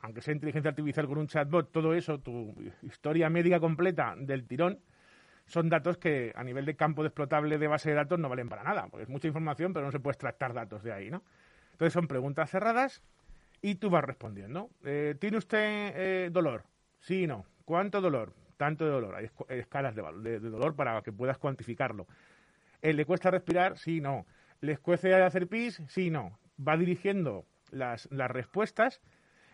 aunque 0.00 0.20
sea 0.20 0.34
inteligencia 0.34 0.68
artificial 0.68 1.06
con 1.06 1.16
un 1.16 1.26
chatbot, 1.26 1.72
todo 1.72 1.94
eso, 1.94 2.18
tu 2.20 2.54
historia 2.82 3.30
médica 3.30 3.58
completa 3.58 4.14
del 4.18 4.46
tirón, 4.46 4.78
son 5.46 5.70
datos 5.70 5.96
que 5.96 6.32
a 6.34 6.44
nivel 6.44 6.66
de 6.66 6.76
campo 6.76 7.04
explotable 7.04 7.56
de 7.56 7.66
base 7.66 7.90
de 7.90 7.96
datos 7.96 8.18
no 8.18 8.28
valen 8.28 8.50
para 8.50 8.62
nada, 8.62 8.88
porque 8.90 9.04
es 9.04 9.08
mucha 9.08 9.28
información, 9.28 9.72
pero 9.72 9.86
no 9.86 9.92
se 9.92 10.00
puede 10.00 10.12
extractar 10.12 10.52
datos 10.52 10.82
de 10.82 10.92
ahí, 10.92 11.10
¿no? 11.10 11.22
Entonces 11.72 11.94
son 11.94 12.06
preguntas 12.06 12.50
cerradas 12.50 13.02
y 13.64 13.76
tú 13.76 13.88
vas 13.88 14.04
respondiendo. 14.04 14.68
Eh, 14.84 15.14
¿Tiene 15.18 15.38
usted 15.38 15.94
eh, 15.96 16.28
dolor? 16.30 16.64
Sí, 17.00 17.26
no. 17.26 17.46
¿Cuánto 17.64 18.02
dolor? 18.02 18.34
Tanto 18.58 18.84
de 18.84 18.90
dolor. 18.90 19.14
Hay 19.14 19.30
escalas 19.48 19.94
de, 19.94 20.38
dolor 20.38 20.76
para 20.76 21.00
que 21.00 21.12
puedas 21.12 21.38
cuantificarlo. 21.38 22.06
Eh, 22.82 22.92
¿Le 22.92 23.06
cuesta 23.06 23.30
respirar? 23.30 23.78
Sí, 23.78 24.02
no. 24.02 24.26
¿Les 24.60 24.78
cuece 24.78 25.14
hacer 25.14 25.48
pis? 25.48 25.80
Sí, 25.88 26.10
no. 26.10 26.38
Va 26.60 26.76
dirigiendo 26.76 27.46
las, 27.70 28.06
las 28.12 28.30
respuestas 28.30 29.00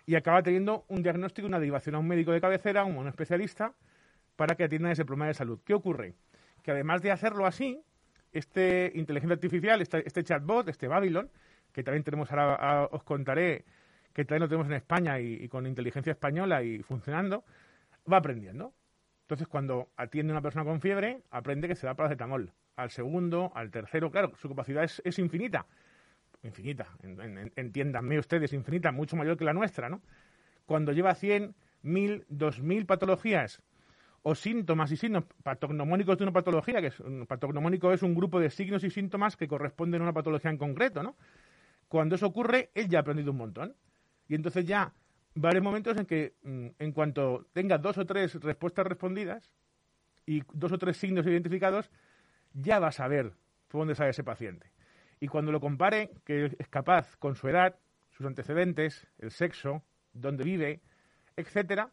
y 0.07 0.17
acaba 0.17 0.43
teniendo 0.43 0.85
un 0.89 1.05
diagnóstico, 1.05 1.47
una 1.47 1.61
derivación 1.61 1.95
a 1.95 2.01
un 2.01 2.09
médico 2.09 2.33
de 2.33 2.41
cabecera, 2.41 2.81
a 2.81 2.87
un 2.87 3.07
especialista, 3.07 3.75
para 4.35 4.57
que 4.57 4.65
atiendan 4.65 4.91
ese 4.91 5.05
problema 5.05 5.29
de 5.29 5.35
salud. 5.35 5.61
¿Qué 5.65 5.73
ocurre? 5.73 6.15
Que 6.65 6.73
además 6.73 7.01
de 7.01 7.13
hacerlo 7.13 7.47
así, 7.47 7.81
este 8.33 8.91
inteligencia 8.97 9.35
artificial, 9.35 9.81
este, 9.81 10.05
este 10.05 10.25
chatbot, 10.25 10.69
este 10.69 10.89
Babylon, 10.89 11.31
que 11.73 11.85
también 11.85 12.03
tenemos 12.03 12.33
ahora, 12.33 12.89
os 12.91 13.05
contaré, 13.05 13.65
que 14.13 14.25
también 14.25 14.43
lo 14.43 14.49
tenemos 14.49 14.67
en 14.67 14.75
España 14.75 15.21
y, 15.21 15.49
con 15.49 15.67
inteligencia 15.67 16.13
española 16.13 16.63
y 16.63 16.83
funcionando, 16.83 17.45
va 18.11 18.19
aprendiendo. 18.19 18.73
Entonces, 19.23 19.47
cuando 19.47 19.91
atiende 19.97 20.33
a 20.33 20.35
una 20.35 20.43
persona 20.43 20.65
con 20.65 20.81
fiebre, 20.81 21.23
aprende 21.31 21.69
que 21.69 21.77
se 21.77 21.87
da 21.87 21.95
paracetamol. 21.95 22.53
Al 22.77 22.91
segundo, 22.91 23.53
al 23.55 23.71
tercero, 23.71 24.11
claro, 24.11 24.33
su 24.37 24.49
capacidad 24.49 24.83
es, 24.83 25.19
infinita. 25.19 25.67
Infinita, 26.43 26.87
entiéndanme 27.55 28.19
ustedes, 28.19 28.53
infinita, 28.55 28.91
mucho 28.93 29.15
mayor 29.15 29.37
que 29.37 29.45
la 29.45 29.53
nuestra, 29.53 29.91
¿no? 29.91 30.01
Cuando 30.65 30.93
lleva 30.93 31.15
100, 31.15 31.55
1000, 31.83 32.25
2000 32.29 32.87
patologías 32.87 33.63
o 34.23 34.35
síntomas 34.35 34.91
y 34.93 34.97
signos 34.97 35.25
patognomónicos 35.43 36.19
de 36.19 36.25
una 36.25 36.33
patología, 36.33 36.81
que 36.81 36.89
es, 36.89 37.01
un 37.01 37.27
patognomónico 37.27 37.93
es 37.93 38.03
un 38.03 38.15
grupo 38.15 38.41
de 38.41 38.51
signos 38.51 38.85
y 38.85 38.91
síntomas 38.91 39.37
que 39.37 39.49
corresponden 39.49 40.01
a 40.01 40.05
una 40.05 40.13
patología 40.13 40.51
en 40.51 40.59
concreto, 40.59 41.03
¿no? 41.03 41.17
Cuando 41.89 42.15
eso 42.15 42.27
ocurre, 42.27 42.71
él 42.75 42.89
ya 42.89 42.99
ha 42.99 43.01
aprendido 43.03 43.33
un 43.33 43.39
montón. 43.39 43.75
Y 44.31 44.37
entonces 44.37 44.65
ya 44.65 44.95
va 45.37 45.49
a 45.49 45.51
haber 45.51 45.61
momentos 45.61 45.99
en 45.99 46.07
que, 46.07 46.35
mm, 46.45 46.67
en 46.79 46.93
cuanto 46.93 47.49
tenga 47.53 47.79
dos 47.79 47.99
o 47.99 48.07
tres 48.07 48.37
respuestas 48.37 48.87
respondidas, 48.87 49.51
y 50.25 50.45
dos 50.53 50.71
o 50.71 50.79
tres 50.79 50.99
signos 50.99 51.27
identificados, 51.27 51.91
ya 52.53 52.79
va 52.79 52.89
a 52.89 52.93
saber 52.93 53.33
por 53.67 53.81
dónde 53.81 53.97
sale 53.97 54.11
ese 54.11 54.23
paciente. 54.23 54.71
Y 55.19 55.27
cuando 55.27 55.51
lo 55.51 55.59
compare, 55.59 56.13
que 56.25 56.45
es 56.57 56.69
capaz 56.69 57.17
con 57.17 57.35
su 57.35 57.49
edad, 57.49 57.75
sus 58.11 58.25
antecedentes, 58.25 59.09
el 59.19 59.33
sexo, 59.33 59.83
dónde 60.13 60.45
vive, 60.45 60.81
etcétera, 61.37 61.91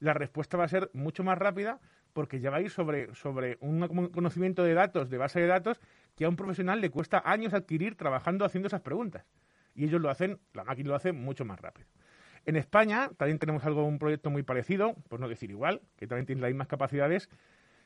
la 0.00 0.14
respuesta 0.14 0.56
va 0.56 0.64
a 0.64 0.68
ser 0.68 0.90
mucho 0.94 1.22
más 1.22 1.38
rápida 1.38 1.78
porque 2.12 2.40
ya 2.40 2.50
va 2.50 2.56
a 2.56 2.60
ir 2.60 2.70
sobre, 2.70 3.14
sobre 3.14 3.56
un 3.60 3.86
conocimiento 4.08 4.64
de 4.64 4.74
datos, 4.74 5.10
de 5.10 5.18
base 5.18 5.38
de 5.38 5.46
datos, 5.46 5.80
que 6.16 6.24
a 6.24 6.28
un 6.28 6.34
profesional 6.34 6.80
le 6.80 6.90
cuesta 6.90 7.22
años 7.24 7.54
adquirir 7.54 7.94
trabajando 7.94 8.44
haciendo 8.44 8.66
esas 8.66 8.80
preguntas. 8.80 9.24
Y 9.78 9.84
ellos 9.84 10.00
lo 10.00 10.10
hacen, 10.10 10.40
la 10.54 10.64
máquina 10.64 10.88
lo 10.88 10.96
hace 10.96 11.12
mucho 11.12 11.44
más 11.44 11.60
rápido. 11.60 11.86
En 12.44 12.56
España 12.56 13.10
también 13.16 13.38
tenemos 13.38 13.64
algo, 13.64 13.84
un 13.84 14.00
proyecto 14.00 14.28
muy 14.28 14.42
parecido, 14.42 14.94
por 15.08 15.20
no 15.20 15.28
decir 15.28 15.52
igual, 15.52 15.82
que 15.96 16.08
también 16.08 16.26
tiene 16.26 16.42
las 16.42 16.50
mismas 16.50 16.66
capacidades, 16.66 17.30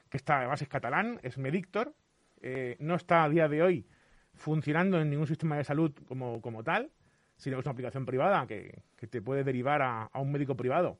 que 0.08 0.16
está 0.16 0.38
además 0.38 0.62
es 0.62 0.68
catalán, 0.68 1.20
es 1.22 1.36
Medictor, 1.36 1.92
eh, 2.40 2.76
no 2.80 2.94
está 2.94 3.24
a 3.24 3.28
día 3.28 3.46
de 3.46 3.62
hoy 3.62 3.86
funcionando 4.32 4.98
en 4.98 5.10
ningún 5.10 5.26
sistema 5.26 5.58
de 5.58 5.64
salud 5.64 5.92
como, 6.08 6.40
como 6.40 6.64
tal, 6.64 6.90
sino 7.36 7.56
que 7.56 7.60
es 7.60 7.66
una 7.66 7.72
aplicación 7.72 8.06
privada 8.06 8.46
que, 8.46 8.80
te 8.96 9.20
puede 9.20 9.44
derivar 9.44 9.82
a, 9.82 10.04
a, 10.04 10.18
un 10.18 10.32
médico 10.32 10.56
privado 10.56 10.96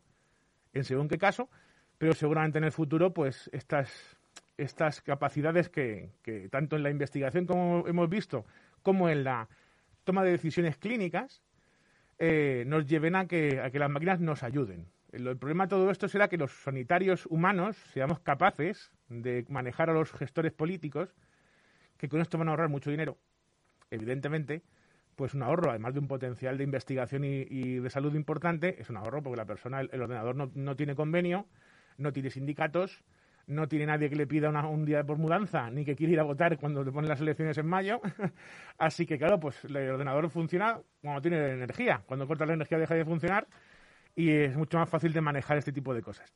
en 0.75 0.84
según 0.84 1.08
qué 1.08 1.16
caso, 1.16 1.49
pero 1.96 2.12
seguramente 2.12 2.58
en 2.58 2.64
el 2.64 2.72
futuro, 2.72 3.14
pues 3.14 3.49
estas, 3.54 4.18
estas 4.58 5.00
capacidades 5.00 5.70
que, 5.70 6.11
que 6.22 6.50
tanto 6.50 6.76
en 6.76 6.82
la 6.82 6.90
investigación 6.90 7.46
como 7.46 7.87
hemos 7.87 8.11
visto, 8.11 8.44
como 8.82 9.08
en 9.08 9.25
la 9.25 9.49
toma 10.04 10.25
de 10.25 10.30
decisiones 10.32 10.76
clínicas, 10.76 11.42
eh, 12.18 12.64
nos 12.66 12.87
lleven 12.87 13.16
a 13.16 13.26
que, 13.26 13.61
a 13.61 13.71
que 13.71 13.78
las 13.78 13.90
máquinas 13.90 14.21
nos 14.21 14.42
ayuden. 14.42 14.87
El, 15.11 15.26
el, 15.26 15.37
problema 15.37 15.66
de 15.66 15.71
todo 15.71 15.90
esto 15.90 16.09
será 16.09 16.28
que 16.28 16.38
los 16.38 16.52
sanitarios 16.52 17.26
humanos 17.26 17.76
seamos 17.92 18.21
capaces 18.21 18.92
de 19.09 19.44
manejar 19.49 19.90
a 19.90 19.92
los 19.92 20.12
gestores 20.12 20.52
políticos, 20.52 21.14
que 21.99 22.09
con 22.09 22.21
esto 22.21 22.38
van 22.38 22.49
a 22.49 22.52
ahorrar 22.52 22.68
mucho 22.68 22.90
dinero, 22.90 23.18
evidentemente, 23.90 24.62
pues 25.16 25.35
un 25.35 25.42
ahorro, 25.42 25.71
además 25.71 25.94
de 25.94 26.00
un 26.00 26.09
potencial 26.09 26.56
de 26.59 26.64
investigación 26.64 27.25
y, 27.25 27.78
de 27.78 27.90
salud 27.90 28.14
importante, 28.14 28.80
es 28.80 28.90
un 28.90 28.97
ahorro 28.97 29.23
porque 29.23 29.37
la 29.37 29.44
persona, 29.44 29.80
el, 29.80 30.00
ordenador 30.00 30.35
no, 30.35 30.76
tiene 30.76 30.94
convenio, 30.94 31.47
no 31.99 32.12
tiene 32.12 32.30
sindicatos, 32.30 33.04
no 33.46 33.68
tiene 33.68 33.87
nadie 33.87 34.08
que 34.08 34.16
le 34.16 34.26
pida 34.26 34.50
un 34.50 34.84
día 34.84 35.04
por 35.04 35.18
mudanza, 35.18 35.70
ni 35.70 35.84
que 35.84 35.96
quiera 35.96 36.12
ir 36.12 36.20
a 36.20 36.25
votar 36.25 36.58
cuando 36.58 36.84
te 36.84 36.92
ponen 36.92 37.08
las 37.08 37.20
elecciones 37.20 37.58
en 37.58 37.66
mayo. 37.66 38.00
Así 38.78 39.06
que, 39.06 39.18
claro, 39.18 39.40
pues 39.40 39.64
el 39.64 39.76
ordenador 39.76 40.28
funciona 40.30 40.78
cuando 41.00 41.20
tiene 41.20 41.52
energía. 41.52 42.02
Cuando 42.06 42.26
corta 42.26 42.46
la 42.46 42.54
energía 42.54 42.78
deja 42.78 42.94
de 42.94 43.04
funcionar 43.04 43.46
y 44.14 44.30
es 44.30 44.56
mucho 44.56 44.78
más 44.78 44.88
fácil 44.88 45.12
de 45.12 45.20
manejar 45.20 45.58
este 45.58 45.72
tipo 45.72 45.94
de 45.94 46.02
cosas 46.02 46.32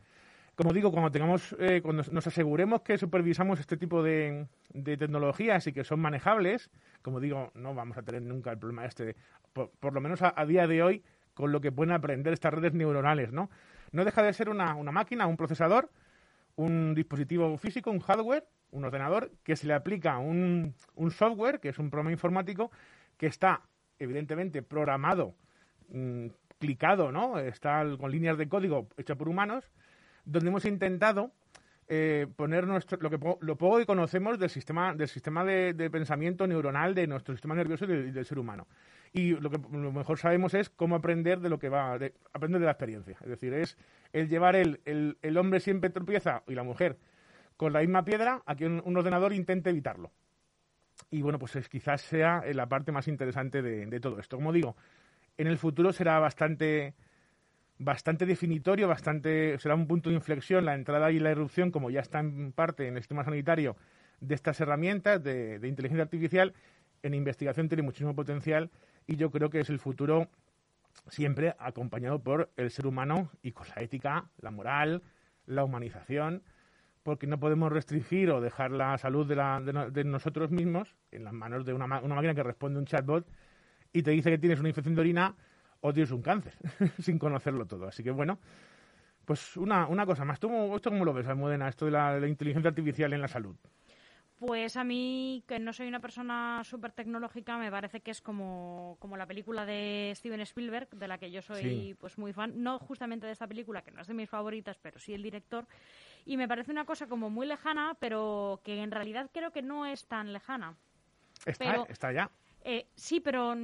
como 0.57 0.73
digo, 0.73 0.91
cuando 0.91 1.11
tengamos, 1.11 1.55
eh, 1.59 1.83
cuando 1.83 2.03
nos 2.11 2.27
aseguremos 2.27 2.81
que 2.81 2.97
supervisamos 2.97 3.61
este 3.61 3.77
tipo 3.77 4.03
de, 4.03 4.47
tecnologías 4.83 5.67
y 5.67 5.73
que 5.73 5.85
son 5.85 6.01
manejables, 6.01 6.71
como 7.03 7.21
digo, 7.21 7.53
no 7.55 7.75
vamos 7.75 7.99
a 7.99 8.03
tener 8.03 8.23
nunca 8.23 8.53
el 8.53 8.59
problema 8.59 8.87
este, 8.87 9.17
por, 9.53 9.93
lo 9.93 10.01
menos 10.01 10.21
a, 10.23 10.47
día 10.47 10.67
de 10.67 10.83
hoy, 10.83 11.05
con 11.35 11.53
lo 11.53 11.61
que 11.61 11.73
pueden 11.73 11.93
aprender 11.93 12.33
estas 12.33 12.55
redes 12.55 12.73
neuronales, 12.73 13.33
¿no? 13.33 13.51
No 13.93 14.05
deja 14.07 14.23
de 14.23 14.33
ser 14.33 14.49
una, 14.49 14.75
máquina, 14.75 15.27
un 15.27 15.37
procesador, 15.37 15.91
un 16.57 16.95
dispositivo 16.95 17.57
físico, 17.59 17.91
un 17.91 18.01
hardware, 18.01 18.47
un 18.71 18.85
ordenador, 18.85 19.31
que 19.45 19.57
se 19.57 19.67
le 19.67 19.75
aplica 19.75 20.19
un, 20.19 20.75
un 20.95 21.11
software, 21.11 21.61
que 21.61 21.69
es 21.69 21.79
un 21.79 21.91
programa 21.91 22.13
informático, 22.13 22.71
que 23.17 23.27
está 23.27 23.63
evidentemente 23.99 24.63
programado, 24.63 25.35
mm, 25.89 26.27
clicado, 26.59 27.13
¿no? 27.13 27.39
Está 27.39 27.85
con 27.99 28.11
líneas 28.11 28.39
de 28.39 28.49
código 28.49 28.89
hecho 28.97 29.17
por 29.17 29.29
humanos, 29.29 29.71
donde 30.25 30.49
hemos 30.49 30.65
intentado 30.65 31.33
eh, 31.89 32.27
poner 32.35 32.67
nuestro, 32.67 32.99
lo, 33.01 33.11
que, 33.11 33.19
lo 33.41 33.57
poco 33.57 33.79
que 33.79 33.87
conocemos 33.87 34.39
del 34.39 34.51
sistema, 34.51 34.95
del 34.95 35.09
sistema 35.09 35.45
de, 35.45 35.89
pensamiento 35.91 36.47
neuronal 36.47 36.95
de 36.95 37.07
nuestro 37.07 37.35
sistema 37.35 37.55
nervioso 37.55 37.85
y 37.85 38.11
del, 38.11 38.25
ser 38.25 38.39
humano. 38.39 38.67
Y 39.13 39.31
lo 39.31 39.51
que 39.51 39.59
lo 39.59 39.93
mejor 39.93 40.19
sabemos 40.19 40.55
es 40.55 40.71
cómo 40.71 40.97
aprender 40.97 41.41
de 41.41 41.49
lo 41.49 41.59
que 41.59 41.69
va, 41.69 41.99
de, 41.99 42.15
aprender 42.33 42.61
de 42.61 42.67
la 42.67 42.73
experiencia. 42.73 43.17
Es 43.21 43.29
decir, 43.29 43.55
es 43.55 43.77
el 44.13 44.29
llevar 44.29 44.57
el, 44.57 44.81
el, 44.85 45.37
hombre 45.37 45.61
siempre 45.61 45.91
tropieza 45.91 46.43
y 46.47 46.55
la 46.55 46.63
mujer 46.63 46.99
con 47.57 47.73
la 47.73 47.81
misma 47.81 48.05
piedra 48.05 48.43
a 48.45 48.55
que 48.55 48.67
un, 48.67 48.97
ordenador 48.97 49.33
intente 49.33 49.71
evitarlo. 49.71 50.13
Y 51.11 51.23
bueno, 51.23 51.39
pues 51.39 51.57
es, 51.57 51.69
quizás 51.69 52.01
sea 52.03 52.43
la 52.53 52.69
parte 52.69 52.93
más 52.93 53.09
interesante 53.09 53.63
de, 53.63 53.87
de 53.87 54.01
todo 54.01 54.19
esto. 54.19 54.37
Como 54.37 54.53
digo, 54.53 54.77
en 55.39 55.47
el 55.47 55.59
futuro 55.59 55.93
será 55.93 56.19
bastante 56.19 56.95
bastante 57.79 58.27
definitorio, 58.27 58.89
bastante 58.89 59.59
será 59.59 59.75
un 59.75 59.87
punto 59.87 60.09
de 60.09 60.17
inflexión 60.17 60.65
la 60.65 60.75
entrada 60.75 61.11
y 61.11 61.19
la 61.19 61.31
irrupción, 61.31 61.71
como 61.71 61.91
ya 61.91 62.01
está 62.01 62.21
en 62.21 62.53
parte 62.53 62.89
en 62.89 62.97
el 62.97 63.03
sistema 63.03 63.25
sanitario, 63.25 63.77
de 64.21 64.35
estas 64.35 64.61
herramientas 64.61 65.23
de, 65.23 65.61
inteligencia 65.65 66.05
artificial. 66.05 66.55
En 67.03 67.15
investigación 67.15 67.69
tiene 67.69 67.83
muchísimo 67.83 68.15
potencial 68.15 68.71
y 69.07 69.17
yo 69.17 69.31
creo 69.31 69.51
que 69.51 69.61
es 69.61 69.71
el 69.71 69.79
futuro 69.79 70.29
siempre 71.09 71.55
acompañado 71.59 72.23
por 72.23 72.51
el 72.57 72.71
ser 72.71 72.87
humano 72.87 73.31
y 73.43 73.53
con 73.53 73.67
la 73.75 73.83
ética, 73.83 74.31
la 74.39 74.51
moral, 74.51 75.03
la 75.47 75.65
humanización, 75.65 76.43
porque 77.03 77.27
no 77.27 77.39
podemos 77.39 77.71
restringir 77.71 78.31
o 78.31 78.41
dejar 78.41 78.73
la 78.73 78.99
salud 78.99 79.27
de, 79.27 79.91
de, 79.93 80.05
nosotros 80.05 80.51
mismos 80.51 80.97
en 81.13 81.23
las 81.25 81.33
manos 81.33 81.65
de 81.65 81.73
una, 81.73 81.87
máquina 81.87 82.35
que 82.35 82.43
responde 82.43 82.81
un 82.81 82.85
chatbot 82.85 83.25
y 83.93 84.03
te 84.03 84.11
dice 84.11 84.31
que 84.31 84.39
tienes 84.39 84.59
una 84.59 84.71
infección 84.71 84.97
de 84.97 85.03
orina 85.03 85.37
o 85.81 85.93
tienes 85.93 86.11
un 86.11 86.23
cáncer, 86.23 86.55
sin 87.01 87.19
conocerlo 87.19 87.65
todo. 87.67 87.87
Así 87.87 88.03
que 88.03 88.11
bueno, 88.11 88.41
pues 89.25 89.57
una, 89.57 89.87
una 89.87 90.05
cosa 90.05 90.25
más. 90.25 90.41
¿Tú 90.41 90.75
esto 90.75 90.91
cómo 90.91 91.05
lo 91.05 91.13
ves, 91.13 91.29
Almudena, 91.29 91.69
esto 91.69 91.85
de 91.85 91.93
la, 91.93 92.27
inteligencia 92.27 92.71
artificial 92.71 93.13
en 93.13 93.21
la 93.21 93.29
salud? 93.29 93.57
Pues 94.39 94.77
a 94.77 94.85
mí, 94.85 95.43
que 95.47 95.59
no 95.59 95.73
soy 95.73 95.89
una 95.89 96.01
persona 96.01 96.61
súper 96.63 96.93
tecnológica, 96.93 97.57
me 97.57 97.71
parece 97.71 98.01
que 98.01 98.11
es 98.11 98.21
como, 98.21 98.99
como, 99.01 99.17
la 99.17 99.27
película 99.27 99.65
de 99.65 100.13
Steven 100.15 100.43
Spielberg, 100.43 100.91
de 100.91 101.09
la 101.09 101.17
que 101.17 101.31
yo 101.31 101.41
soy 101.41 101.97
pues 101.99 102.19
muy 102.19 102.35
fan. 102.35 102.53
No 102.63 102.79
justamente 102.79 103.25
de 103.27 103.33
esta 103.33 103.47
película, 103.47 103.81
que 103.81 103.93
no 103.93 104.03
es 104.03 104.07
de 104.07 104.13
mis 104.13 104.29
favoritas, 104.29 104.77
pero 104.83 104.99
sí 104.99 105.15
el 105.15 105.23
director. 105.23 105.67
Y 106.27 106.37
me 106.37 106.49
parece 106.49 106.71
una 106.71 106.85
cosa 106.85 107.07
como 107.07 107.31
muy 107.31 107.47
lejana, 107.47 107.97
pero 107.99 108.61
que 108.63 108.83
en 108.83 108.91
realidad 108.91 109.31
creo 109.33 109.53
que 109.53 109.63
no 109.63 109.87
es 109.87 110.05
tan 110.07 110.35
lejana. 110.35 110.77
Está, 111.47 111.87
está 111.89 112.13
ya. 112.13 112.31
Eh, 112.63 112.89
sí, 112.95 113.21
pero 113.21 113.55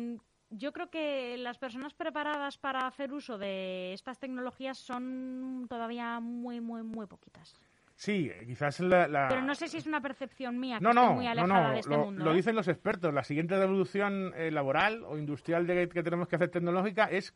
yo 0.49 0.73
creo 0.73 0.89
que 0.89 1.37
las 1.37 1.59
personas 1.59 1.93
preparadas 1.93 2.57
para 2.57 2.87
hacer 2.87 3.13
uso 3.13 3.37
de 3.37 3.93
estas 3.93 4.19
tecnologías 4.19 4.79
son 4.79 5.67
todavía 5.69 6.19
muy, 6.21 6.61
muy, 6.61 6.83
muy 6.83 7.07
poquitas. 7.07 7.55
Sí, 8.03 8.33
quizás 8.45 8.81
la, 8.81 9.29
Pero 9.29 9.43
no 9.43 9.55
sé 9.55 9.69
si 9.69 9.77
es 9.77 9.87
una 9.87 10.01
percepción 10.01 10.59
mía 10.59 10.79
que 10.79 10.83
no, 10.83 10.93
no, 10.93 11.13
muy 11.13 11.27
alejada 11.29 11.71
de 11.71 11.79
este 11.79 11.91
lo, 11.95 12.07
mundo. 12.07 12.25
Lo 12.25 12.33
¿eh? 12.33 12.35
dicen 12.35 12.57
los 12.57 12.67
expertos. 12.67 13.15
La 13.15 13.23
siguiente 13.23 13.57
revolución 13.57 14.33
eh, 14.35 14.51
laboral 14.51 15.05
o 15.05 15.17
industrial 15.17 15.69
de, 15.69 15.89
que 15.89 16.03
tenemos 16.03 16.27
que 16.27 16.35
hacer 16.35 16.49
tecnológica 16.49 17.05
es 17.05 17.33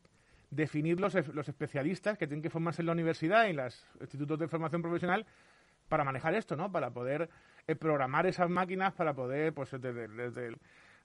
definir 0.50 0.98
los, 0.98 1.14
los 1.32 1.48
especialistas 1.48 2.18
que 2.18 2.26
tienen 2.26 2.42
que 2.42 2.50
formarse 2.50 2.82
en 2.82 2.86
la 2.86 2.94
universidad 2.94 3.46
y 3.46 3.52
los 3.52 3.86
institutos 4.00 4.40
de 4.40 4.48
formación 4.48 4.82
profesional 4.82 5.24
para 5.88 6.02
manejar 6.02 6.34
esto, 6.34 6.56
¿no? 6.56 6.72
Para 6.72 6.90
poder 6.90 7.30
eh, 7.68 7.76
programar 7.76 8.26
esas 8.26 8.50
máquinas, 8.50 8.92
para 8.92 9.14
poder, 9.14 9.54
pues, 9.54 9.70
desde, 9.70 10.08
desde 10.08 10.48
el 10.48 10.56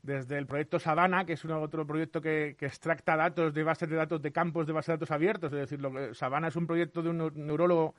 desde 0.02 0.40
el 0.40 0.48
proyecto 0.48 0.80
Sabana, 0.80 1.26
que 1.26 1.34
es 1.34 1.46
otro 1.46 1.86
proyecto 1.86 2.20
que, 2.20 2.56
extracta 2.60 3.16
datos 3.16 3.54
de 3.54 3.64
bases 3.64 3.88
de 3.88 3.96
datos 3.96 4.20
de 4.24 4.32
campos 4.32 4.66
de 4.66 4.74
bases 4.74 4.88
de 4.88 4.94
datos 4.94 5.12
abiertos. 5.12 5.54
Es 5.54 5.60
decir, 5.60 5.80
lo 5.80 6.16
Sabana 6.16 6.48
es 6.48 6.56
un 6.56 6.66
proyecto 6.66 7.04
de 7.04 7.10
un 7.10 7.32
neurólogo 7.36 7.94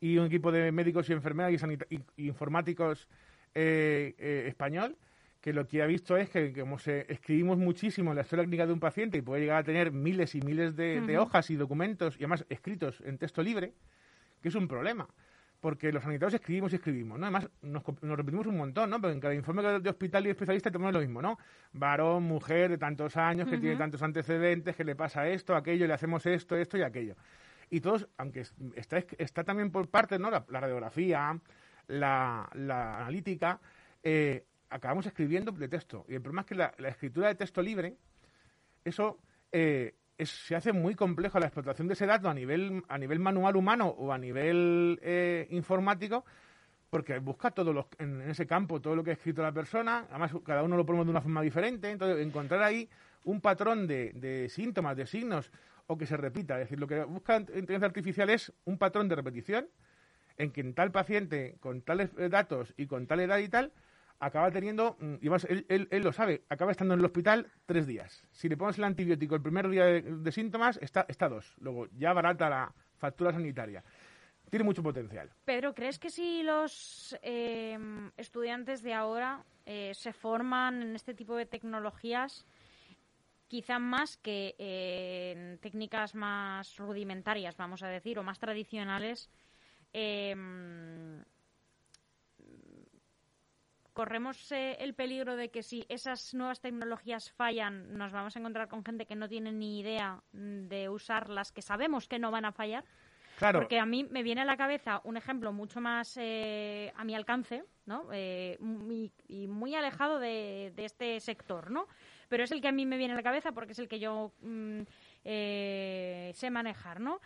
y 0.00 0.18
un 0.18 0.26
equipo 0.26 0.52
de 0.52 0.72
médicos 0.72 1.08
y 1.08 1.12
enfermeras 1.12 1.52
y, 1.86 2.26
informáticos 2.26 3.08
eh, 3.54 4.14
eh, 4.18 4.44
español, 4.48 4.96
que 5.40 5.52
lo 5.52 5.66
que 5.66 5.82
ha 5.82 5.86
visto 5.86 6.16
es 6.16 6.30
que 6.30 6.52
como 6.52 6.78
se 6.78 7.06
escribimos 7.12 7.58
muchísimo 7.58 8.10
en 8.10 8.16
la 8.16 8.22
historia 8.22 8.44
clínica 8.44 8.66
de 8.66 8.72
un 8.72 8.80
paciente 8.80 9.18
y 9.18 9.22
puede 9.22 9.42
llegar 9.42 9.58
a 9.58 9.64
tener 9.64 9.92
miles 9.92 10.34
y 10.34 10.40
miles 10.40 10.76
de 10.76 11.18
hojas 11.18 11.50
y 11.50 11.56
documentos, 11.56 12.14
y 12.16 12.24
además 12.24 12.44
escritos 12.48 13.00
en 13.04 13.18
texto 13.18 13.42
libre, 13.42 13.72
que 14.42 14.48
es 14.48 14.54
un 14.54 14.68
problema 14.68 15.08
porque 15.60 15.90
los 15.92 16.02
sanitarios 16.02 16.34
escribimos 16.34 16.72
y 16.72 16.76
escribimos, 16.76 17.18
¿no? 17.18 17.26
Además, 17.26 17.48
nos, 17.62 17.82
repetimos 17.84 18.46
un 18.46 18.56
montón, 18.56 18.90
¿no? 18.90 19.00
Porque 19.00 19.14
en 19.14 19.20
cada 19.20 19.34
informe 19.34 19.62
de 19.80 19.90
hospital 19.90 20.26
y 20.26 20.30
especialista 20.30 20.70
tenemos 20.70 20.92
lo 20.92 21.00
mismo, 21.00 21.20
¿no? 21.20 21.38
Varón, 21.72 22.24
mujer 22.24 22.70
de 22.70 22.78
tantos 22.78 23.16
años, 23.16 23.48
que 23.48 23.58
tiene 23.58 23.76
tantos 23.76 24.02
antecedentes, 24.02 24.76
que 24.76 24.84
le 24.84 24.94
pasa 24.94 25.28
esto, 25.28 25.56
aquello, 25.56 25.86
le 25.86 25.94
hacemos 25.94 26.24
esto, 26.26 26.56
esto 26.56 26.78
y 26.78 26.82
aquello. 26.82 27.16
Y 27.70 27.80
todos, 27.80 28.08
aunque 28.16 28.44
está, 28.76 28.98
está 29.18 29.44
también 29.44 29.70
por 29.70 29.88
parte, 29.88 30.18
¿no? 30.18 30.30
La, 30.30 30.44
radiografía, 30.48 31.38
la, 31.88 32.48
analítica, 32.52 33.60
eh, 34.02 34.44
acabamos 34.70 35.06
escribiendo 35.06 35.52
de 35.52 35.68
texto. 35.68 36.04
Y 36.08 36.14
el 36.14 36.22
problema 36.22 36.42
es 36.42 36.46
que 36.46 36.54
la, 36.54 36.88
escritura 36.88 37.28
de 37.28 37.34
texto 37.34 37.62
libre, 37.62 37.96
eso... 38.84 39.18
Eh, 39.52 39.94
se 40.24 40.56
hace 40.56 40.72
muy 40.72 40.96
complejo 40.96 41.38
la 41.38 41.46
explotación 41.46 41.86
de 41.86 41.94
ese 41.94 42.04
dato 42.04 42.28
a 42.28 42.34
nivel, 42.34 42.82
a 42.88 42.98
nivel 42.98 43.20
manual 43.20 43.54
humano 43.54 43.86
o 43.86 44.12
a 44.12 44.18
nivel 44.18 44.98
eh, 45.00 45.46
informático, 45.50 46.24
porque 46.90 47.18
busca 47.18 47.50
todo 47.50 47.72
los, 47.72 47.86
en, 47.98 48.22
ese 48.22 48.46
campo 48.46 48.80
todo 48.80 48.96
lo 48.96 49.04
que 49.04 49.10
ha 49.10 49.14
escrito 49.14 49.42
la 49.42 49.52
persona, 49.52 50.06
además 50.10 50.32
cada 50.44 50.62
uno 50.62 50.76
lo 50.76 50.84
ponemos 50.84 51.06
de 51.06 51.10
una 51.10 51.20
forma 51.20 51.42
diferente, 51.42 51.90
entonces 51.90 52.24
encontrar 52.26 52.62
ahí 52.62 52.88
un 53.24 53.40
patrón 53.40 53.86
de, 53.86 54.12
de 54.14 54.48
síntomas, 54.48 54.96
de 54.96 55.06
signos, 55.06 55.52
o 55.88 55.96
que 55.98 56.06
se 56.06 56.16
repita, 56.16 56.54
es 56.54 56.66
decir, 56.66 56.78
lo 56.78 56.86
que 56.86 57.02
busca 57.04 57.38
inteligencia 57.38 57.86
artificial 57.86 58.30
es 58.30 58.52
un 58.64 58.78
patrón 58.78 59.08
de 59.08 59.16
repetición 59.16 59.68
en 60.36 60.52
que 60.52 60.60
en 60.60 60.74
tal 60.74 60.92
paciente, 60.92 61.56
con 61.60 61.82
tales 61.82 62.10
eh, 62.18 62.28
datos 62.28 62.72
y 62.76 62.86
con 62.86 63.06
tal 63.06 63.20
edad 63.20 63.38
y 63.38 63.48
tal, 63.48 63.72
acaba 64.20 64.50
teniendo, 64.50 64.96
mm, 65.00 65.14
y 65.22 65.30
más, 65.30 65.44
él, 65.44 65.64
él- 65.68 65.88
él 65.90 66.02
lo 66.02 66.12
sabe, 66.12 66.44
acaba 66.50 66.70
estando 66.72 66.92
en 66.94 67.00
el 67.00 67.06
hospital 67.06 67.50
tres 67.66 67.86
días. 67.86 68.22
Si 68.32 68.48
le 68.48 68.56
pones 68.56 68.76
el 68.78 68.84
antibiótico 68.84 69.34
el 69.34 69.42
primer 69.42 69.68
día 69.68 69.84
de, 69.86 70.30
síntomas, 70.32 70.78
está, 70.82 71.06
está 71.08 71.28
dos. 71.28 71.54
Luego 71.58 71.88
ya 71.96 72.12
barata 72.12 72.50
la 72.50 72.74
factura 72.98 73.32
sanitaria. 73.32 73.82
Tiene 74.50 74.64
mucho 74.64 74.82
potencial. 74.82 75.30
Pedro, 75.44 75.74
¿crees 75.74 75.98
que 75.98 76.10
si 76.10 76.42
los 76.42 77.16
eh, 77.22 77.78
estudiantes 78.16 78.82
de 78.82 78.94
ahora 78.94 79.44
eh, 79.66 79.92
se 79.94 80.12
forman 80.12 80.82
en 80.82 80.94
este 80.96 81.14
tipo 81.14 81.34
de 81.36 81.46
tecnologías, 81.46 82.46
quizá 83.48 83.78
más 83.78 84.16
que 84.16 84.54
eh, 84.58 85.32
en 85.36 85.58
técnicas 85.58 86.14
más 86.14 86.76
rudimentarias, 86.76 87.56
vamos 87.56 87.82
a 87.82 87.88
decir, 87.88 88.18
o 88.18 88.22
más 88.22 88.38
tradicionales, 88.38 89.30
eh, 89.92 90.34
corremos 93.92 94.52
eh, 94.52 94.76
el 94.78 94.94
peligro 94.94 95.34
de 95.34 95.50
que 95.50 95.64
si 95.64 95.84
esas 95.88 96.32
nuevas 96.32 96.60
tecnologías 96.60 97.32
fallan, 97.32 97.98
nos 97.98 98.12
vamos 98.12 98.36
a 98.36 98.38
encontrar 98.38 98.68
con 98.68 98.84
gente 98.84 99.06
que 99.06 99.16
no 99.16 99.28
tiene 99.28 99.50
ni 99.50 99.80
idea 99.80 100.22
de 100.32 100.88
usar 100.88 101.28
las 101.28 101.50
que 101.50 101.62
sabemos 101.62 102.06
que 102.06 102.20
no 102.20 102.30
van 102.30 102.44
a 102.44 102.52
fallar? 102.52 102.84
Claro, 103.38 103.60
Porque 103.60 103.78
a 103.78 103.86
mí 103.86 104.04
me 104.04 104.22
viene 104.22 104.42
a 104.42 104.44
la 104.44 104.56
cabeza 104.56 105.00
un 105.04 105.16
ejemplo 105.16 105.52
mucho 105.52 105.80
más 105.80 106.16
eh, 106.16 106.92
a 106.96 107.04
mi 107.04 107.14
alcance, 107.14 107.64
¿no? 107.86 108.08
Eh, 108.12 108.56
muy- 108.60 109.12
y 109.28 109.46
muy 109.48 109.74
alejado 109.74 110.18
de, 110.20 110.72
de 110.76 110.84
este 110.84 111.18
sector, 111.20 111.70
¿no? 111.70 111.86
Pero 112.28 112.44
es 112.44 112.52
el 112.52 112.60
que 112.60 112.68
a 112.68 112.72
mí 112.72 112.86
me 112.86 112.96
viene 112.96 113.14
a 113.14 113.16
la 113.16 113.22
cabeza 113.22 113.52
porque 113.52 113.72
es 113.72 113.78
el 113.78 113.88
que 113.88 113.98
yo 113.98 114.32
mm, 114.40 114.80
eh, 115.24 116.32
sé 116.34 116.50
manejar, 116.50 117.00
¿no? 117.00 117.20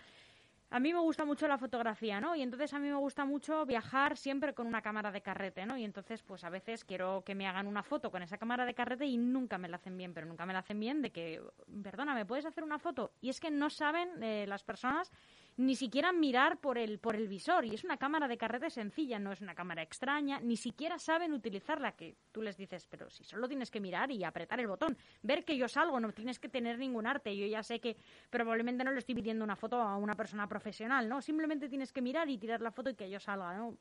A 0.73 0.81
mí 0.81 0.91
me 0.91 1.01
gusta 1.01 1.27
mucho 1.27 1.47
la 1.47 1.59
fotografía, 1.59 2.19
¿no? 2.19 2.35
Y 2.35 2.41
entonces 2.41 2.73
a 2.73 2.79
mí 2.79 2.89
me 2.89 2.97
gusta 2.97 3.27
mucho 3.27 3.67
viajar 3.67 4.17
siempre 4.17 4.55
con 4.55 4.67
una 4.67 4.81
cámara 4.81 5.13
de 5.13 5.21
carrete, 5.21 5.67
¿no? 5.67 5.77
Y 5.77 5.85
entonces, 5.85 6.23
pues 6.23 6.45
a 6.45 6.49
veces 6.49 6.83
quiero 6.87 7.23
que 7.27 7.35
me 7.35 7.47
hagan 7.47 7.67
una 7.67 7.83
foto 7.83 8.11
con 8.11 8.23
esa 8.23 8.39
cámara 8.39 8.65
de 8.65 8.73
carrete 8.73 9.05
y 9.05 9.19
nunca 9.19 9.59
me 9.59 9.69
la 9.69 9.77
hacen 9.77 9.99
bien, 9.99 10.15
pero 10.15 10.27
nunca 10.27 10.47
me 10.47 10.55
la 10.55 10.61
hacen 10.61 10.81
bien 10.81 11.03
de 11.03 11.11
que, 11.11 11.43
perdona, 11.83 12.15
¿me 12.15 12.25
puedes 12.25 12.47
hacer 12.47 12.65
una 12.65 12.79
foto? 12.79 13.13
Y 13.21 13.29
es 13.29 13.39
que 13.39 13.51
no 13.51 13.69
saben 13.69 14.23
eh, 14.23 14.47
las 14.49 14.65
personas 14.65 15.13
ni 15.57 15.77
siquiera 15.77 16.13
mirar 16.13 16.59
por 16.59 16.79
el, 16.79 16.99
por 16.99 17.17
el 17.17 17.29
visor. 17.29 17.65
Y 17.65 17.75
es 17.75 17.85
una 17.85 17.97
cámara 17.97 18.29
de 18.29 18.39
carrete 18.39 18.71
sencilla, 18.71 19.19
no 19.19 19.33
es 19.33 19.41
una 19.41 19.55
cámara 19.55 19.83
extraña, 19.83 20.41
ni 20.41 20.57
siquiera 20.57 20.99
saben 20.99 21.33
utilizarla, 21.33 21.93
que 21.93 22.17
tú 22.33 22.43
les 22.43 22.57
dices, 22.57 22.87
pero 22.87 23.11
si 23.11 23.25
solo 23.25 23.49
tienes 23.49 23.71
que 23.71 23.81
mirar 23.81 24.11
y 24.11 24.25
apretar 24.25 24.61
el 24.61 24.67
botón, 24.67 24.97
ver 25.23 25.45
que 25.45 25.57
yo 25.57 25.69
salgo, 25.69 26.01
no 26.01 26.13
tienes 26.13 26.39
que 26.39 26.49
tener 26.49 26.79
ningún 26.79 27.07
arte. 27.07 27.37
Yo 27.37 27.47
ya 27.47 27.63
sé 27.63 27.81
que 27.81 27.97
probablemente 28.31 28.85
no 28.85 28.93
le 28.93 28.99
estoy 28.99 29.15
pidiendo 29.15 29.45
una 29.45 29.57
foto 29.57 29.81
a 29.81 29.97
una 29.97 30.15
persona 30.15 30.49
profesional, 30.49 31.09
¿no? 31.09 31.21
Simplemente 31.21 31.69
tienes 31.69 31.93
que 31.93 32.03
mirar 32.03 32.29
y 32.29 32.39
tirar 32.39 32.61
la 32.61 32.71
foto 32.71 32.91
y 32.91 32.95
que 32.95 33.11
yo 33.11 33.21
salga, 33.21 33.57
¿no? 33.57 33.77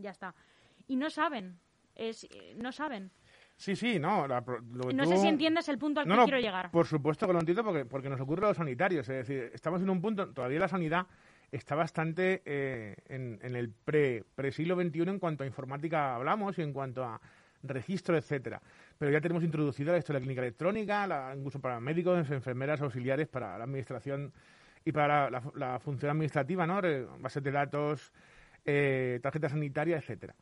Ya 0.00 0.10
está. 0.10 0.34
Y 0.86 0.96
no 0.96 1.10
saben, 1.10 1.58
es, 1.94 2.24
eh, 2.24 2.54
no 2.56 2.72
saben. 2.72 3.10
Sí, 3.56 3.74
sí, 3.76 3.98
no. 3.98 4.26
la 4.28 4.40
lo 4.72 4.92
No 4.92 5.04
tú- 5.04 5.10
sé 5.10 5.18
si 5.18 5.28
entiendes 5.28 5.68
el 5.68 5.78
punto 5.78 6.00
al 6.00 6.06
No, 6.08 6.14
que 6.14 6.18
no, 6.20 6.24
quiero 6.24 6.40
llegar. 6.40 6.70
Por 6.70 6.86
supuesto 6.86 7.26
que 7.26 7.32
lo 7.32 7.40
entiendo 7.40 7.64
porque, 7.64 7.84
porque 7.84 8.08
nos 8.08 8.20
ocurre 8.20 8.44
a 8.44 8.48
los 8.48 8.56
sanitarios. 8.56 9.08
Es 9.08 9.26
decir, 9.26 9.50
estamos 9.54 9.80
en 9.82 9.90
un 9.90 10.00
punto, 10.00 10.28
todavía 10.32 10.60
la 10.60 10.68
sanidad 10.68 11.06
está 11.52 11.74
bastante 11.74 12.42
eh, 12.44 12.96
en, 13.08 13.38
en 13.42 13.54
el 13.56 13.70
pre, 13.70 14.24
pre 14.34 14.50
siglo 14.52 14.74
XXI 14.80 15.02
en 15.02 15.18
cuanto 15.18 15.44
a 15.44 15.46
informática 15.46 16.14
hablamos 16.16 16.58
y 16.58 16.62
en 16.62 16.72
cuanto 16.72 17.04
a 17.04 17.20
registro, 17.62 18.16
etcétera. 18.16 18.60
Pero 18.98 19.10
ya 19.10 19.20
tenemos 19.20 19.42
introducida 19.42 19.96
esto 19.96 20.12
de 20.12 20.18
la 20.18 20.22
clínica 20.22 20.42
electrónica, 20.42 21.06
la, 21.06 21.34
incluso 21.36 21.60
para 21.60 21.80
médicos, 21.80 22.30
enfermeras, 22.30 22.80
auxiliares, 22.80 23.28
para 23.28 23.58
la 23.58 23.64
administración 23.64 24.32
y 24.84 24.92
para 24.92 25.30
la, 25.30 25.42
la- 25.54 25.78
función 25.80 26.10
administrativa, 26.10 26.66
¿no? 26.66 26.80
Bases 27.20 27.42
de 27.42 27.50
datos, 27.50 28.12
eh, 28.64 29.18
tarjeta 29.22 29.48
sanitaria, 29.48 29.96
etcétera. 29.96 30.34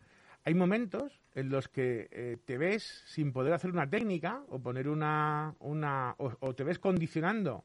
Hay 0.47 0.55
momentos 0.55 1.23
en 1.35 1.49
los 1.49 1.69
que 1.69 2.09
eh, 2.11 2.37
te 2.45 2.59
ves 2.59 3.03
sin 3.07 3.33
poder 3.33 3.55
hacer 3.55 3.71
una 3.71 3.89
técnica 3.89 4.43
o 4.51 4.59
poner 4.59 4.89
una, 4.89 5.55
una 5.59 6.15
o, 6.19 6.55
te 6.55 6.65
ves 6.65 6.79
condicionando 6.79 7.65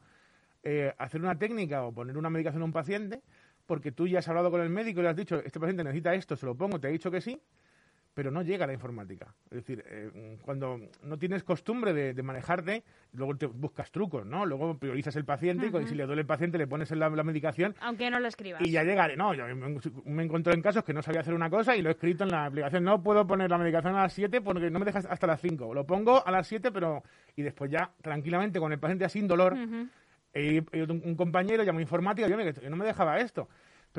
eh, 0.63 0.93
hacer 0.97 1.19
una 1.21 1.37
técnica 1.37 1.83
o 1.83 1.91
poner 1.91 2.17
una 2.17 2.29
medicación 2.29 2.61
a 2.61 2.65
un 2.65 2.71
paciente 2.71 3.21
porque 3.65 3.91
tú 3.91 4.07
ya 4.07 4.19
has 4.19 4.27
hablado 4.29 4.49
con 4.49 4.61
el 4.61 4.69
médico 4.69 5.01
y 5.01 5.03
le 5.03 5.09
has 5.09 5.15
dicho 5.15 5.41
este 5.43 5.59
paciente 5.59 5.83
necesita 5.83 6.15
esto, 6.15 6.37
se 6.37 6.45
lo 6.45 6.55
pongo, 6.55 6.79
te 6.79 6.87
ha 6.87 6.91
dicho 6.91 7.11
que 7.11 7.19
sí, 7.19 7.39
pero 8.19 8.31
no 8.31 8.41
llega 8.41 8.67
la 8.67 8.73
informática. 8.73 9.33
Es 9.45 9.59
decir, 9.59 9.81
eh, 9.87 10.37
cuando 10.41 10.77
no 11.03 11.17
tienes 11.17 11.41
costumbre 11.45 11.93
de, 11.93 12.13
de 12.13 12.21
manejarte, 12.21 12.83
luego 13.13 13.37
te 13.37 13.45
buscas 13.45 13.89
trucos, 13.93 14.25
¿no? 14.25 14.45
Luego 14.45 14.77
priorizas 14.77 15.15
el 15.15 15.23
paciente 15.23 15.67
y 15.67 15.71
cu- 15.71 15.79
y 15.79 15.87
si 15.87 15.95
le 15.95 16.05
duele 16.05 16.23
el 16.23 16.27
paciente 16.27 16.57
le 16.57 16.67
pones 16.67 16.91
la, 16.91 17.07
la 17.09 17.23
medicación 17.23 17.75
Aunque 17.79 18.09
no 18.09 18.19
lo 18.19 18.27
escribas. 18.27 18.61
y 18.61 18.71
ya 18.71 18.83
llegaré. 18.83 19.15
No, 19.15 19.33
yo 19.33 19.45
me, 19.55 19.79
me 20.03 20.23
encontré 20.23 20.53
en 20.53 20.61
casos 20.61 20.83
que 20.83 20.93
no 20.93 21.01
sabía 21.01 21.21
hacer 21.21 21.33
una 21.33 21.49
cosa 21.49 21.77
y 21.77 21.81
lo 21.81 21.87
he 21.87 21.93
escrito 21.93 22.25
en 22.25 22.31
la 22.31 22.43
aplicación. 22.43 22.83
No 22.83 23.01
puedo 23.01 23.25
poner 23.25 23.49
la 23.49 23.57
medicación 23.57 23.95
a 23.95 24.01
las 24.01 24.11
7 24.11 24.41
porque 24.41 24.69
no 24.69 24.79
me 24.79 24.85
dejas 24.85 25.05
hasta 25.05 25.25
las 25.25 25.39
5. 25.39 25.73
Lo 25.73 25.85
pongo 25.85 26.21
a 26.27 26.29
las 26.29 26.45
7, 26.45 26.73
pero. 26.73 27.01
Y 27.37 27.41
después 27.41 27.71
ya, 27.71 27.89
tranquilamente, 28.01 28.59
con 28.59 28.73
el 28.73 28.79
paciente 28.79 29.07
sin 29.07 29.29
dolor, 29.29 29.53
Ujú. 29.53 29.87
y, 30.35 30.57
y 30.77 30.81
un, 30.81 31.01
un 31.05 31.15
compañero 31.15 31.63
llamó 31.63 31.79
informática 31.79 32.27
y 32.27 32.31
yo 32.31 32.35
me, 32.35 32.53
que 32.53 32.69
no 32.69 32.75
me 32.75 32.83
dejaba 32.85 33.17
esto. 33.21 33.47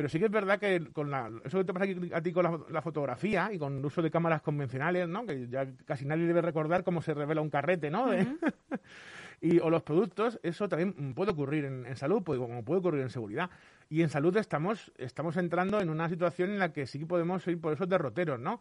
Pero 0.00 0.08
sí 0.08 0.18
que 0.18 0.24
es 0.24 0.30
verdad 0.30 0.58
que 0.58 0.90
con 0.94 1.10
la, 1.10 1.30
eso 1.44 1.58
que 1.58 1.64
te 1.64 1.74
pasa 1.74 1.84
aquí 1.84 2.10
a 2.14 2.22
ti 2.22 2.32
con 2.32 2.42
la, 2.42 2.58
la 2.70 2.80
fotografía 2.80 3.52
y 3.52 3.58
con 3.58 3.76
el 3.76 3.84
uso 3.84 4.00
de 4.00 4.10
cámaras 4.10 4.40
convencionales, 4.40 5.06
¿no? 5.06 5.26
Que 5.26 5.46
ya 5.46 5.66
casi 5.84 6.06
nadie 6.06 6.24
debe 6.24 6.40
recordar 6.40 6.84
cómo 6.84 7.02
se 7.02 7.12
revela 7.12 7.42
un 7.42 7.50
carrete, 7.50 7.90
¿no? 7.90 8.06
Y, 9.42 9.58
o 9.58 9.68
los 9.68 9.82
productos, 9.82 10.40
eso 10.42 10.70
también 10.70 11.12
puede 11.12 11.32
ocurrir 11.32 11.66
en, 11.66 11.84
en 11.84 11.96
salud, 11.96 12.22
como 12.22 12.64
puede 12.64 12.80
ocurrir 12.80 13.02
en 13.02 13.10
seguridad. 13.10 13.50
Y 13.90 14.00
en 14.00 14.08
salud 14.08 14.34
estamos, 14.38 14.90
estamos 14.96 15.36
entrando 15.36 15.82
en 15.82 15.90
una 15.90 16.08
situación 16.08 16.48
en 16.48 16.58
la 16.58 16.72
que 16.72 16.86
sí 16.86 16.98
que 16.98 17.06
podemos 17.06 17.46
ir 17.46 17.60
por 17.60 17.74
esos 17.74 17.86
derroteros, 17.86 18.40
¿no? 18.40 18.58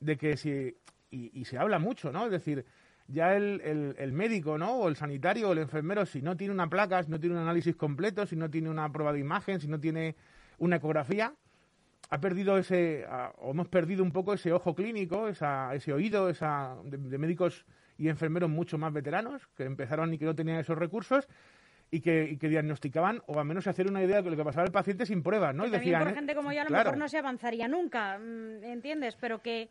De 0.00 0.16
que 0.16 0.36
si, 0.36 0.76
y, 1.12 1.40
y 1.40 1.44
se 1.44 1.58
habla 1.58 1.78
mucho, 1.78 2.10
¿no? 2.10 2.24
Es 2.24 2.32
decir, 2.32 2.64
ya 3.06 3.36
el, 3.36 3.60
el, 3.60 3.94
el 3.98 4.12
médico, 4.12 4.58
¿no? 4.58 4.72
O 4.78 4.88
el 4.88 4.96
sanitario 4.96 5.48
o 5.48 5.52
el 5.52 5.58
enfermero, 5.58 6.06
si 6.06 6.22
no 6.22 6.36
tiene 6.36 6.52
una 6.52 6.68
placa, 6.68 7.04
si 7.04 7.10
no 7.10 7.20
tiene 7.20 7.36
un 7.36 7.42
análisis 7.42 7.76
completo, 7.76 8.26
si 8.26 8.34
no 8.34 8.50
tiene 8.50 8.68
una 8.68 8.90
prueba 8.92 9.12
de 9.12 9.20
imagen, 9.20 9.60
si 9.60 9.68
no 9.68 9.78
tiene 9.78 10.16
una 10.58 10.76
ecografía, 10.76 11.34
ha 12.10 12.20
perdido 12.20 12.58
ese, 12.58 13.06
o 13.38 13.50
hemos 13.52 13.68
perdido 13.68 14.02
un 14.02 14.12
poco 14.12 14.34
ese 14.34 14.52
ojo 14.52 14.74
clínico, 14.74 15.28
esa, 15.28 15.74
ese 15.74 15.92
oído, 15.92 16.28
esa, 16.28 16.76
de, 16.84 16.98
de 16.98 17.18
médicos 17.18 17.64
y 17.96 18.08
enfermeros 18.08 18.50
mucho 18.50 18.76
más 18.78 18.92
veteranos, 18.92 19.46
que 19.56 19.64
empezaron 19.64 20.12
y 20.12 20.18
que 20.18 20.24
no 20.26 20.34
tenían 20.34 20.58
esos 20.58 20.76
recursos 20.76 21.26
y 21.90 22.00
que, 22.00 22.24
y 22.30 22.36
que 22.38 22.48
diagnosticaban, 22.48 23.22
o 23.26 23.38
al 23.38 23.44
menos 23.44 23.66
hacer 23.66 23.86
una 23.88 24.02
idea 24.02 24.20
de 24.22 24.30
lo 24.30 24.36
que 24.36 24.44
pasaba 24.44 24.64
al 24.64 24.72
paciente 24.72 25.06
sin 25.06 25.22
pruebas, 25.22 25.54
¿no? 25.54 25.64
Que 25.64 25.68
Y 25.68 25.72
también 25.72 25.92
decían, 25.92 26.02
por 26.02 26.12
eh, 26.12 26.14
gente 26.14 26.34
como 26.34 26.52
yo 26.52 26.60
a 26.60 26.64
lo 26.64 26.68
claro. 26.68 26.84
mejor 26.84 26.98
no 26.98 27.08
se 27.08 27.18
avanzaría 27.18 27.68
nunca, 27.68 28.18
mm, 28.18 28.64
¿entiendes? 28.64 29.16
Pero 29.20 29.40
que 29.42 29.68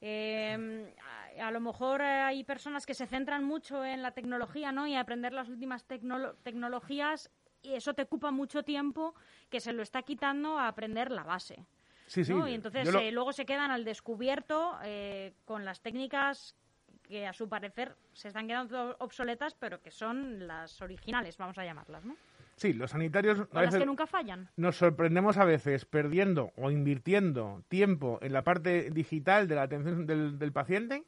eh, 0.00 0.94
a, 1.40 1.46
a 1.48 1.50
lo 1.50 1.60
mejor 1.60 2.02
hay 2.02 2.44
personas 2.44 2.84
que 2.86 2.94
se 2.94 3.06
centran 3.06 3.44
mucho 3.44 3.84
en 3.84 4.02
la 4.02 4.12
tecnología, 4.12 4.72
¿no? 4.72 4.86
Y 4.86 4.94
aprender 4.96 5.32
las 5.32 5.48
últimas 5.48 5.86
tecnolo- 5.88 6.34
tecnologías 6.42 7.30
y 7.62 7.74
eso 7.74 7.94
te 7.94 8.02
ocupa 8.02 8.30
mucho 8.30 8.62
tiempo 8.62 9.14
que 9.50 9.60
se 9.60 9.72
lo 9.72 9.82
está 9.82 10.02
quitando 10.02 10.58
a 10.58 10.68
aprender 10.68 11.10
la 11.10 11.22
base. 11.22 11.64
Sí, 12.06 12.24
sí. 12.24 12.34
¿no? 12.34 12.46
Y 12.48 12.54
entonces 12.54 12.92
lo- 12.92 12.98
eh, 12.98 13.10
luego 13.12 13.32
se 13.32 13.46
quedan 13.46 13.70
al 13.70 13.84
descubierto 13.84 14.76
eh, 14.82 15.32
con 15.44 15.64
las 15.64 15.80
técnicas 15.80 16.54
que 17.02 17.26
a 17.26 17.32
su 17.32 17.48
parecer 17.48 17.94
se 18.12 18.28
están 18.28 18.46
quedando 18.46 18.96
obsoletas, 19.00 19.54
pero 19.54 19.80
que 19.80 19.90
son 19.90 20.46
las 20.46 20.80
originales, 20.82 21.36
vamos 21.38 21.56
a 21.58 21.64
llamarlas, 21.64 22.04
¿no? 22.04 22.16
sí, 22.56 22.72
los 22.74 22.90
sanitarios 22.92 23.40
a 23.40 23.42
O 23.42 23.46
las 23.54 23.64
veces 23.66 23.80
que 23.80 23.86
nunca 23.86 24.06
fallan. 24.06 24.48
nos 24.56 24.76
sorprendemos 24.76 25.36
a 25.36 25.44
veces 25.44 25.84
perdiendo 25.84 26.52
o 26.56 26.70
invirtiendo 26.70 27.62
tiempo 27.68 28.18
en 28.22 28.32
la 28.32 28.42
parte 28.42 28.90
digital 28.90 29.48
de 29.48 29.54
la 29.56 29.62
atención 29.62 30.06
del, 30.06 30.38
del 30.38 30.52
paciente, 30.52 31.02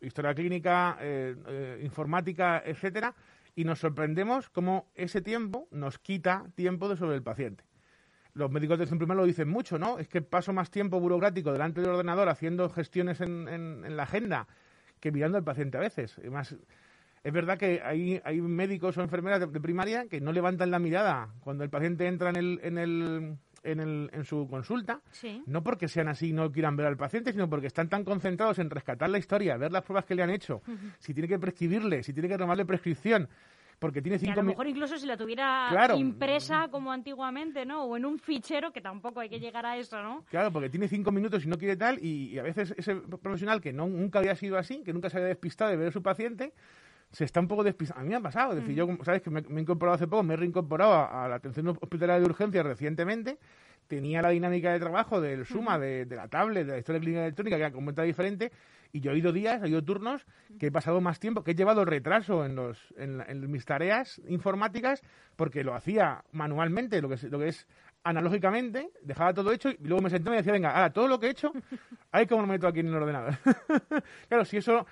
historia 0.00 0.34
clínica, 0.34 0.96
eh, 1.00 1.80
informática, 1.82 2.62
etcétera, 2.64 3.14
y 3.54 3.64
nos 3.64 3.78
sorprendemos 3.80 4.50
cómo 4.50 4.90
ese 4.94 5.20
tiempo 5.22 5.68
nos 5.70 5.98
quita 5.98 6.44
tiempo 6.54 6.88
de 6.88 6.96
sobre 6.96 7.16
el 7.16 7.22
paciente. 7.22 7.64
Los 8.32 8.50
médicos 8.50 8.76
de 8.78 8.82
atención 8.82 8.98
primaria 8.98 9.20
lo 9.22 9.26
dicen 9.26 9.48
mucho, 9.48 9.78
¿no? 9.78 9.98
Es 9.98 10.08
que 10.08 10.20
paso 10.20 10.52
más 10.52 10.70
tiempo 10.70 10.98
burocrático 10.98 11.52
delante 11.52 11.80
del 11.80 11.90
ordenador 11.90 12.28
haciendo 12.28 12.68
gestiones 12.68 13.20
en, 13.20 13.46
en- 13.48 13.96
la 13.96 14.02
agenda 14.02 14.48
que 14.98 15.12
mirando 15.12 15.38
al 15.38 15.44
paciente 15.44 15.76
a 15.76 15.80
veces. 15.80 16.18
Además, 16.18 16.56
es 17.22 17.32
verdad 17.32 17.56
que 17.58 17.80
hay, 17.84 18.20
hay 18.24 18.40
médicos 18.40 18.98
o 18.98 19.02
enfermeras 19.02 19.38
de, 19.38 19.46
de 19.46 19.60
primaria 19.60 20.08
que 20.08 20.20
no 20.20 20.32
levantan 20.32 20.72
la 20.72 20.80
mirada 20.80 21.28
cuando 21.40 21.62
el 21.62 21.70
paciente 21.70 22.08
entra 22.08 22.30
en, 22.30 22.36
el, 22.36 22.60
en, 22.64 22.78
el, 22.78 23.36
en, 23.64 23.80
el, 23.80 24.10
en 24.12 24.24
su 24.24 24.46
consulta, 24.48 25.00
Sí. 25.10 25.42
no 25.46 25.62
porque 25.64 25.88
sean 25.88 26.08
así 26.08 26.28
y 26.28 26.32
no 26.32 26.52
quieran 26.52 26.76
ver 26.76 26.86
al 26.86 26.96
paciente, 26.96 27.32
sino 27.32 27.48
porque 27.48 27.66
están 27.66 27.88
tan 27.88 28.04
concentrados 28.04 28.58
en 28.58 28.70
rescatar 28.70 29.08
la 29.10 29.18
historia, 29.18 29.56
ver 29.56 29.72
las 29.72 29.82
pruebas 29.82 30.04
que 30.04 30.14
le 30.14 30.22
han 30.22 30.30
hecho, 30.30 30.62
si 30.98 31.12
tiene 31.14 31.28
que 31.28 31.38
prescribirle, 31.38 32.02
si 32.02 32.12
tiene 32.12 32.28
que 32.28 32.36
renovarle 32.36 32.64
prescripción, 32.64 33.28
porque 33.78 34.00
tiene 34.00 34.16
Y 34.16 34.18
a 34.18 34.20
cinco 34.20 34.36
lo 34.36 34.42
mejor 34.44 34.66
incluso 34.68 34.96
si 34.96 35.06
la 35.06 35.16
tuviera 35.16 35.66
Claro. 35.70 35.96
impresa 35.96 36.68
como 36.68 36.92
antiguamente, 36.92 37.66
¿no? 37.66 37.84
O 37.84 37.96
en 37.96 38.04
un 38.04 38.18
fichero, 38.18 38.72
que 38.72 38.80
tampoco 38.80 39.20
hay 39.20 39.28
que 39.28 39.40
llegar 39.40 39.66
a 39.66 39.76
eso, 39.76 40.00
¿no? 40.02 40.24
Claro, 40.30 40.52
porque 40.52 40.70
tiene 40.70 40.86
cinco 40.88 41.10
minutos 41.10 41.44
y 41.44 41.48
no 41.48 41.58
quiere 41.58 41.76
tal, 41.76 41.98
y, 42.00 42.30
y 42.34 42.38
a 42.38 42.42
veces 42.42 42.72
ese 42.76 42.94
profesional 42.96 43.60
que 43.60 43.72
no, 43.72 43.86
nunca 43.88 44.20
había 44.20 44.36
sido 44.36 44.56
así, 44.58 44.82
que 44.84 44.92
nunca 44.92 45.10
se 45.10 45.16
había 45.18 45.28
despistado 45.28 45.70
de 45.70 45.76
ver 45.76 45.88
a 45.88 45.92
su 45.92 46.02
paciente, 46.02 46.52
se 47.14 47.24
está 47.24 47.40
un 47.40 47.48
poco 47.48 47.62
despistando. 47.62 48.00
A 48.00 48.04
mí 48.04 48.10
me 48.10 48.16
ha 48.16 48.20
pasado, 48.20 48.52
es 48.52 48.60
decir, 48.60 48.74
yo, 48.74 48.88
sabes 49.04 49.22
que 49.22 49.30
me, 49.30 49.40
me 49.42 49.60
he 49.60 49.62
incorporado 49.62 49.94
hace 49.94 50.06
poco, 50.06 50.22
me 50.22 50.34
he 50.34 50.36
reincorporado 50.36 50.92
a, 50.92 51.24
a 51.24 51.28
la 51.28 51.36
atención 51.36 51.68
hospitalaria 51.68 52.20
de 52.20 52.26
urgencia 52.26 52.62
recientemente, 52.62 53.38
tenía 53.86 54.20
la 54.20 54.30
dinámica 54.30 54.72
de 54.72 54.80
trabajo 54.80 55.20
del 55.20 55.46
Suma, 55.46 55.78
de, 55.78 56.06
de 56.06 56.16
la 56.16 56.28
tablet, 56.28 56.66
de 56.66 56.72
la 56.72 56.78
historia 56.78 57.00
clínica 57.00 57.22
electrónica, 57.22 57.56
que 57.56 57.62
era 57.62 57.72
completamente 57.72 58.06
diferente, 58.08 58.52
y 58.92 59.00
yo 59.00 59.12
he 59.12 59.18
ido 59.18 59.32
días, 59.32 59.62
he 59.62 59.68
ido 59.68 59.82
turnos, 59.84 60.26
que 60.58 60.66
he 60.66 60.72
pasado 60.72 61.00
más 61.00 61.20
tiempo, 61.20 61.44
que 61.44 61.52
he 61.52 61.54
llevado 61.54 61.84
retraso 61.84 62.44
en, 62.44 62.56
los, 62.56 62.94
en, 62.96 63.22
en 63.26 63.50
mis 63.50 63.64
tareas 63.64 64.20
informáticas, 64.26 65.02
porque 65.36 65.62
lo 65.62 65.74
hacía 65.74 66.24
manualmente, 66.32 67.00
lo 67.00 67.08
que 67.08 67.14
es, 67.14 67.24
lo 67.24 67.38
que 67.38 67.48
es 67.48 67.68
analógicamente, 68.02 68.90
dejaba 69.02 69.32
todo 69.32 69.52
hecho, 69.52 69.70
y 69.70 69.78
luego 69.82 70.02
me 70.02 70.10
senté 70.10 70.28
y 70.28 70.30
me 70.30 70.36
decía, 70.38 70.52
venga, 70.52 70.70
ahora 70.70 70.92
todo 70.92 71.08
lo 71.08 71.18
que 71.18 71.26
he 71.26 71.30
hecho, 71.30 71.52
ahí 72.12 72.26
como 72.26 72.42
lo 72.42 72.48
meto 72.48 72.66
aquí 72.66 72.80
en 72.80 72.88
el 72.88 72.94
ordenador. 72.94 73.38
claro, 74.28 74.44
si 74.44 74.58
eso 74.58 74.86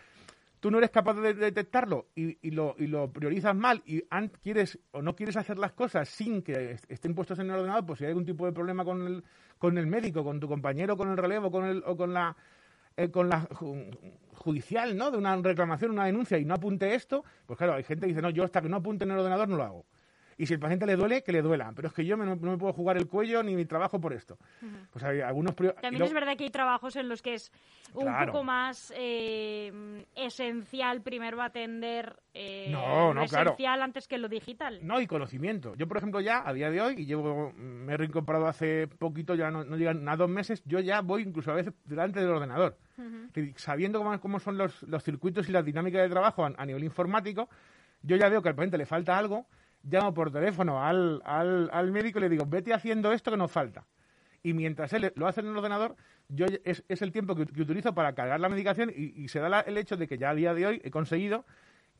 tú 0.63 0.71
no 0.71 0.79
eres 0.79 0.91
capaz 0.91 1.15
de 1.15 1.35
detectarlo 1.35 2.07
y, 2.15 2.53
lo, 2.53 2.77
y 2.79 2.87
lo 2.87 3.11
priorizas 3.13 3.53
mal 3.57 3.83
y 3.85 4.03
quieres 4.45 4.79
o 4.93 5.03
no 5.03 5.17
quieres 5.17 5.37
hacer 5.37 5.59
las 5.59 5.73
cosas 5.73 6.09
sin 6.09 6.41
que 6.41 6.71
est- 6.71 6.89
estén 6.89 7.17
puestos 7.17 7.41
en 7.41 7.47
el 7.51 7.57
ordenador, 7.57 7.85
pues 7.85 7.99
si 7.99 8.05
hay 8.05 8.11
algún 8.11 8.25
tipo 8.25 8.47
de 8.47 8.53
problema 8.53 8.85
con 8.85 9.05
el, 9.05 9.25
con 9.59 9.77
el 9.77 9.89
médico, 9.89 10.23
con 10.23 10.39
tu 10.39 10.47
compañero, 10.47 10.97
con 10.97 11.11
el 11.11 11.17
relevo, 11.17 11.51
con 11.51 11.65
el, 11.65 11.83
o 11.85 11.97
con 11.97 12.15
la 12.15 12.37
eh, 12.97 13.11
con 13.11 13.29
la 13.29 13.49
ju- 13.49 13.91
judicial, 14.37 14.97
¿no? 14.97 15.11
De 15.11 15.19
una 15.19 15.35
reclamación, 15.37 15.91
una 15.91 16.05
denuncia 16.07 16.39
y 16.39 16.45
no 16.45 16.55
apunte 16.55 16.95
esto, 16.95 17.25
pues 17.45 17.57
claro, 17.59 17.75
hay 17.75 17.83
gente 17.83 18.03
que 18.07 18.11
dice, 18.13 18.23
no, 18.23 18.31
yo 18.31 18.45
hasta 18.45 18.63
que 18.63 18.69
no 18.69 18.77
apunte 18.77 19.03
en 19.05 19.11
el 19.11 19.19
ordenador 19.19 19.49
no 19.49 19.57
lo 19.57 19.65
hago. 19.65 19.85
Y 20.43 20.47
si 20.47 20.55
el 20.55 20.59
paciente 20.59 20.87
le 20.87 20.97
duele, 20.97 21.23
que 21.23 21.31
le 21.31 21.41
duela. 21.41 21.71
Pero 21.77 21.87
es 21.87 21.95
que 21.95 22.05
yo 22.05 22.17
me- 22.17 22.27
no, 22.27 22.35
me 22.35 22.59
puedo 22.59 22.73
jugar 22.73 22.97
el 22.97 23.07
cuello 23.07 23.45
ni 23.45 23.55
mi 23.55 23.65
trabajo 23.65 24.01
por 24.01 24.13
esto. 24.13 24.37
Pues 24.91 25.05
hay 25.05 25.21
algunos... 25.21 25.55
También 25.55 26.03
es 26.03 26.13
verdad 26.13 26.37
que 26.37 26.43
hay 26.43 26.51
trabajos 26.51 26.97
en 26.97 27.09
los 27.09 27.23
que 27.23 27.35
es 27.35 27.53
un 27.95 28.03
Claro. 28.07 28.33
poco 28.33 28.43
más 28.43 28.93
eh, 28.97 30.05
esencial 30.17 31.01
primero 31.03 31.41
atender 31.41 32.17
eh, 32.35 32.71
No, 32.73 33.15
lo 33.15 33.21
no, 33.21 33.27
claro. 33.27 33.51
esencial 33.51 33.83
antes 33.83 34.09
que 34.09 34.19
lo 34.19 34.29
digital. 34.29 34.81
No, 34.83 35.01
y 35.01 35.07
conocimiento. 35.07 35.77
Yo, 35.77 35.87
por 35.87 35.99
ejemplo, 35.99 36.21
ya 36.21 36.43
a 36.45 36.53
día 36.53 36.73
de 36.73 36.81
hoy, 36.81 36.95
y 36.99 37.07
llevo, 37.07 37.53
me 37.53 37.93
he 37.93 37.97
reincorporado 37.97 38.49
hace 38.49 38.89
poquito, 38.89 39.37
ya 39.37 39.49
no, 39.53 39.63
no 39.63 39.77
llegan 39.77 40.09
a 40.09 40.17
dos 40.17 40.29
meses, 40.29 40.61
yo 40.65 40.81
ya 40.81 41.03
voy 41.03 41.23
incluso 41.23 41.53
a 41.53 41.55
veces 41.55 41.73
delante 41.85 42.19
del 42.19 42.31
ordenador. 42.31 42.77
Sabiendo 43.55 44.01
cómo, 44.01 44.19
cómo 44.21 44.41
son 44.41 44.59
los, 44.59 44.83
los 44.83 45.05
circuitos 45.05 45.49
y 45.49 45.53
las 45.53 45.65
dinámicas 45.65 46.03
de 46.03 46.09
trabajo 46.09 46.45
a, 46.45 46.53
a 46.57 46.67
nivel 46.67 46.83
informático, 46.83 47.49
yo 48.03 48.17
ya 48.17 48.29
veo 48.29 48.43
que 48.43 48.49
al 48.49 48.57
paciente 48.57 48.77
le 48.79 48.87
falta 48.87 49.17
algo, 49.17 49.47
llamo 49.85 50.15
por 50.15 50.31
teléfono 50.31 50.83
al, 50.85 51.21
al, 51.25 51.71
al 51.73 51.93
médico 51.93 52.19
y 52.19 52.23
le 52.23 52.29
digo, 52.29 52.47
vete 52.47 52.73
haciendo 52.75 53.13
esto 53.13 53.31
que 53.31 53.37
nos 53.37 53.51
falta. 53.51 53.85
Y 54.43 54.55
mientras 54.55 54.93
él 54.93 55.13
lo 55.15 55.27
hace 55.29 55.41
en 55.41 55.49
el 55.49 55.57
ordenador, 55.57 55.95
yo 56.29 56.47
es, 56.65 56.83
es 56.89 57.03
el 57.03 57.13
tiempo 57.13 57.35
que, 57.37 57.47
que 57.47 57.63
utilizo 57.63 57.95
para 57.95 58.15
cargar 58.15 58.41
la 58.41 58.49
medicación 58.49 58.91
y, 58.95 59.29
se 59.29 59.39
da 59.39 59.49
la- 59.49 59.61
el 59.61 59.79
hecho 59.79 59.97
de 59.97 60.09
que 60.09 60.19
ya 60.19 60.31
a 60.31 60.35
día 60.35 60.53
de 60.55 60.67
hoy 60.67 60.81
he 60.85 60.91
conseguido 60.91 61.45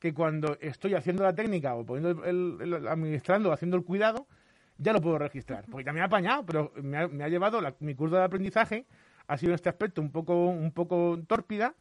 que 0.01 0.13
cuando 0.13 0.57
estoy 0.61 0.95
haciendo 0.95 1.23
la 1.23 1.35
técnica 1.35 1.75
o 1.77 1.87
poniendo 1.87 2.25
el, 2.25 2.87
administrando 2.89 3.51
o 3.51 3.53
haciendo 3.53 3.77
el 3.77 3.85
cuidado, 3.85 4.27
ya 4.79 4.93
lo 4.93 5.01
puedo 5.01 5.19
registrar. 5.19 5.65
Porque 5.71 5.85
ya 5.85 5.93
me 5.93 6.01
ha 6.01 6.05
apañado, 6.05 6.45
pero 6.45 6.73
me 6.83 6.97
ha, 6.99 7.07
me 7.09 7.23
ha 7.23 7.29
llevado, 7.29 7.61
la- 7.61 7.75
mi 7.79 7.95
curva 7.95 8.19
de 8.19 8.25
aprendizaje 8.25 8.87
ha 9.29 9.39
sido 9.39 9.55
este 9.55 9.69
aspecto 9.69 10.01
un 10.01 10.11
poco, 10.11 10.47
un 10.47 10.73
poco 10.73 11.21
tórpida, 11.29 11.75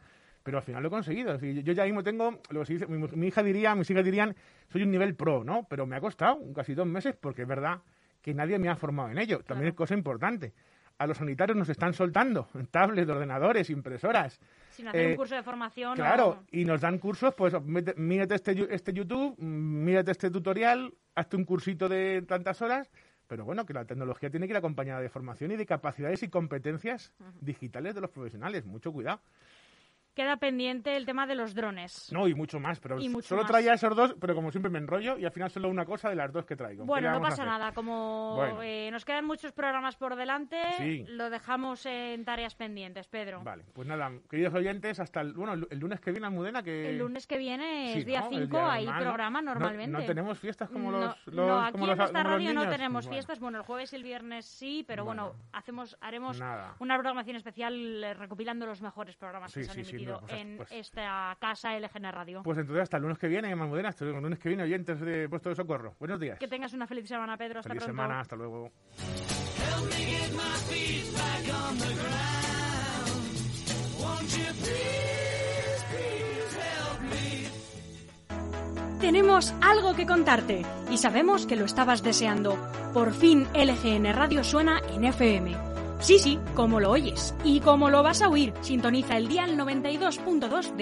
pero 0.44 0.58
al 0.58 0.64
final 0.64 0.82
lo 0.82 0.88
he 0.88 0.92
conseguido. 0.92 1.34
Es 1.34 1.42
decir, 1.42 1.64
yo 1.64 1.74
ya 1.74 1.84
mismo 1.86 2.04
tengo, 2.04 2.40
lo 2.50 2.60
que 2.62 2.66
se 2.66 2.74
dice, 2.74 2.88
mi, 2.88 3.28
hija 3.28 3.44
diría, 3.44 3.76
mis 3.76 3.90
hijas 3.90 4.04
dirían, 4.06 4.36
soy 4.70 4.84
un 4.84 4.92
nivel 4.92 5.16
pro, 5.16 5.44
¿no? 5.44 5.66
Pero 5.70 5.86
me 5.86 5.96
ha 5.96 6.02
costado 6.02 6.40
casi 6.54 6.74
dos 6.74 6.88
meses 6.88 7.16
porque 7.20 7.44
es 7.44 7.48
verdad 7.48 7.80
que 8.22 8.34
nadie 8.34 8.58
me 8.60 8.70
ha 8.70 8.76
formado 8.76 9.10
en 9.10 9.18
ello. 9.18 9.40
También 9.44 9.70
es 9.70 9.74
cosa 9.76 9.94
importante. 9.94 10.54
A 10.98 11.08
los 11.08 11.18
sanitarios 11.18 11.58
nos 11.58 11.70
están 11.70 11.94
soltando 11.94 12.48
tablets, 12.72 13.10
ordenadores, 13.10 13.70
impresoras. 13.70 14.40
Sin 14.70 14.88
hacer 14.88 15.02
Eh, 15.02 15.08
un 15.12 15.16
curso 15.16 15.36
de 15.36 15.44
formación. 15.44 15.96
Claro, 15.96 16.28
o- 16.30 16.44
y 16.52 16.64
nos 16.66 16.82
dan 16.82 16.98
cursos, 17.00 17.34
pues 17.36 17.54
mírate 17.98 18.36
este, 18.36 18.68
este 18.74 18.94
YouTube, 18.94 19.36
mm, 19.38 19.84
mírate 19.84 20.12
este 20.12 20.30
tutorial, 20.30 20.94
hazte 21.16 21.36
un 21.38 21.44
cursito 21.46 21.90
de 21.90 22.22
tantas 22.28 22.62
horas, 22.62 22.92
pero 23.28 23.46
bueno, 23.46 23.66
que 23.66 23.74
la 23.74 23.86
tecnología 23.86 24.30
tiene 24.30 24.46
que 24.46 24.52
ir 24.54 24.58
acompañada 24.58 25.00
de 25.02 25.10
formación 25.10 25.52
y 25.52 25.56
de 25.56 25.66
capacidades 25.66 26.22
y 26.24 26.28
competencias 26.30 27.12
digitales 27.40 27.96
de 27.96 28.02
los 28.02 28.10
profesionales. 28.12 28.66
Mucho 28.66 28.92
cuidado. 28.92 29.22
Queda 30.13 30.36
pendiente 30.36 30.97
el 30.97 31.06
tema 31.06 31.26
de 31.26 31.36
los 31.36 31.56
drones. 31.56 32.12
No, 32.12 32.28
y 32.28 32.34
mucho 32.36 32.60
más, 32.60 32.82
pero 32.82 33.00
Y 33.00 33.08
mucho 33.08 33.30
solo 33.30 33.43
más. 33.43 33.52
traía 33.52 33.74
esos 33.74 33.95
dos, 33.95 34.13
pero 34.19 34.36
como 34.36 34.52
siempre 34.52 34.69
me 34.69 34.78
enrollo 34.78 35.17
y 35.17 35.24
al 35.26 35.32
final 35.32 35.50
solo 35.50 35.69
una 35.69 35.86
cosa 35.86 36.10
de 36.10 36.15
las 36.15 36.34
dos 36.34 36.45
que 36.45 36.58
traigo. 36.58 36.84
¿Qué 36.84 36.88
Bueno, 36.88 37.12
no 37.12 37.21
pasa 37.21 37.45
nada. 37.45 37.71
Como 37.71 38.36
Bueno. 38.36 38.62
eh, 38.62 38.89
nos 38.91 39.06
quedan 39.06 39.24
muchos 39.26 39.54
programas 39.54 39.95
por 39.95 40.17
delante, 40.17 40.58
Sí. 40.78 41.06
lo 41.08 41.30
dejamos 41.30 41.86
en 41.86 42.26
tareas 42.26 42.56
pendientes, 42.56 43.08
Pedro. 43.08 43.41
Vale, 43.43 43.63
pues 43.74 43.88
nada, 43.88 44.12
queridos 44.30 44.54
oyentes, 44.54 45.00
hasta 45.00 45.21
el, 45.21 45.32
bueno, 45.34 45.54
el, 45.54 45.80
lunes 45.80 46.02
que 46.02 46.12
viene, 46.12 46.28
Almudena, 46.28 46.62
que... 46.62 46.89
El 46.89 46.97
lunes 46.97 47.26
que 47.26 47.38
viene 47.38 47.93
Sí, 47.93 48.00
es 48.00 48.06
día 48.06 48.19
¿no? 48.21 48.28
El 48.32 48.34
5, 48.47 48.58
día 48.58 48.71
hay 48.74 48.86
¿no? 48.88 49.00
programa 49.00 49.41
No- 49.41 49.54
normalmente. 49.54 49.97
No, 49.97 50.06
tenemos 50.06 50.38
fiestas 50.39 50.69
como 50.69 50.91
No, 50.91 51.00
los, 51.00 51.28
no, 51.28 51.60
aquí 51.62 51.71
como 51.71 51.86
en 51.89 51.97
los 51.97 52.12
radio 52.12 52.54
no 52.54 52.67
tenemos 52.69 53.06
Bueno, 53.06 53.15
fiestas. 53.15 53.39
Bueno, 53.39 53.60
el 53.60 53.63
jueves 53.63 53.93
y 53.93 53.95
el 53.95 54.04
viernes 54.04 54.45
sí, 54.45 54.84
pero 54.86 55.06
bueno, 55.06 55.28
Bueno. 55.30 55.43
hacemos 55.54 55.97
haremos 56.02 56.38
Nada. 56.39 56.76
una 56.80 56.95
programación 56.95 57.38
especial 57.38 58.04
eh, 58.04 58.13
recopilando 58.13 58.65
los 58.65 58.82
mejores 58.82 59.15
programas 59.15 59.54
que 59.54 59.63
se 59.63 59.69
han 59.71 59.86
sí, 59.86 60.01
emitido 60.02 60.20
pues, 60.22 60.34
en 60.42 60.58
pues- 60.58 60.72
esta 60.72 61.38
casa 61.40 61.76
LGN 61.78 62.12
Radio. 62.12 62.42
Pues 62.44 62.58
entonces 62.58 62.84
hasta 62.84 62.98
el 62.98 63.04
lunes 63.04 63.18
que 63.18 63.28
viene, 63.28 63.52
Almudena, 63.52 63.90
hasta 63.90 64.06
el 64.06 64.12
lunes 64.12 64.40
que 64.40 64.50
viene, 64.50 64.64
oyentes 64.64 65.00
de 65.00 65.28
Puesto 65.30 65.50
de 65.50 65.56
Socorro. 65.56 65.96
Buenos 66.00 66.20
días. 66.20 66.40
que 66.40 66.48
tengas 66.48 66.74
una 66.74 66.88
feliz 66.88 67.08
semana, 67.08 67.38
Pedro. 67.38 67.60
Hasta 67.60 67.70
Feliz 67.70 67.84
pronto. 67.84 68.02
semana, 68.02 68.20
hasta 68.20 68.36
luego. 68.36 68.72
Tenemos 79.00 79.54
algo 79.62 79.96
que 79.96 80.06
contarte 80.06 80.62
y 80.92 80.98
sabemos 80.98 81.46
que 81.48 81.56
lo 81.56 81.66
estabas 81.66 82.04
deseando. 82.04 82.58
Por 82.94 83.14
fin 83.14 83.48
LGN 83.54 84.14
Radio 84.14 84.44
suena 84.44 84.80
en 84.94 85.06
FM. 85.06 85.71
Sí, 86.02 86.18
sí, 86.18 86.40
como 86.56 86.80
lo 86.80 86.90
oyes 86.90 87.36
y 87.44 87.60
como 87.60 87.92
lo 87.92 88.02
vas 88.02 88.24
a 88.24 88.28
oír, 88.28 88.54
sintoniza 88.62 89.18
el 89.18 89.28
dial 89.28 89.56
92.2 89.56 90.76
de 90.76 90.80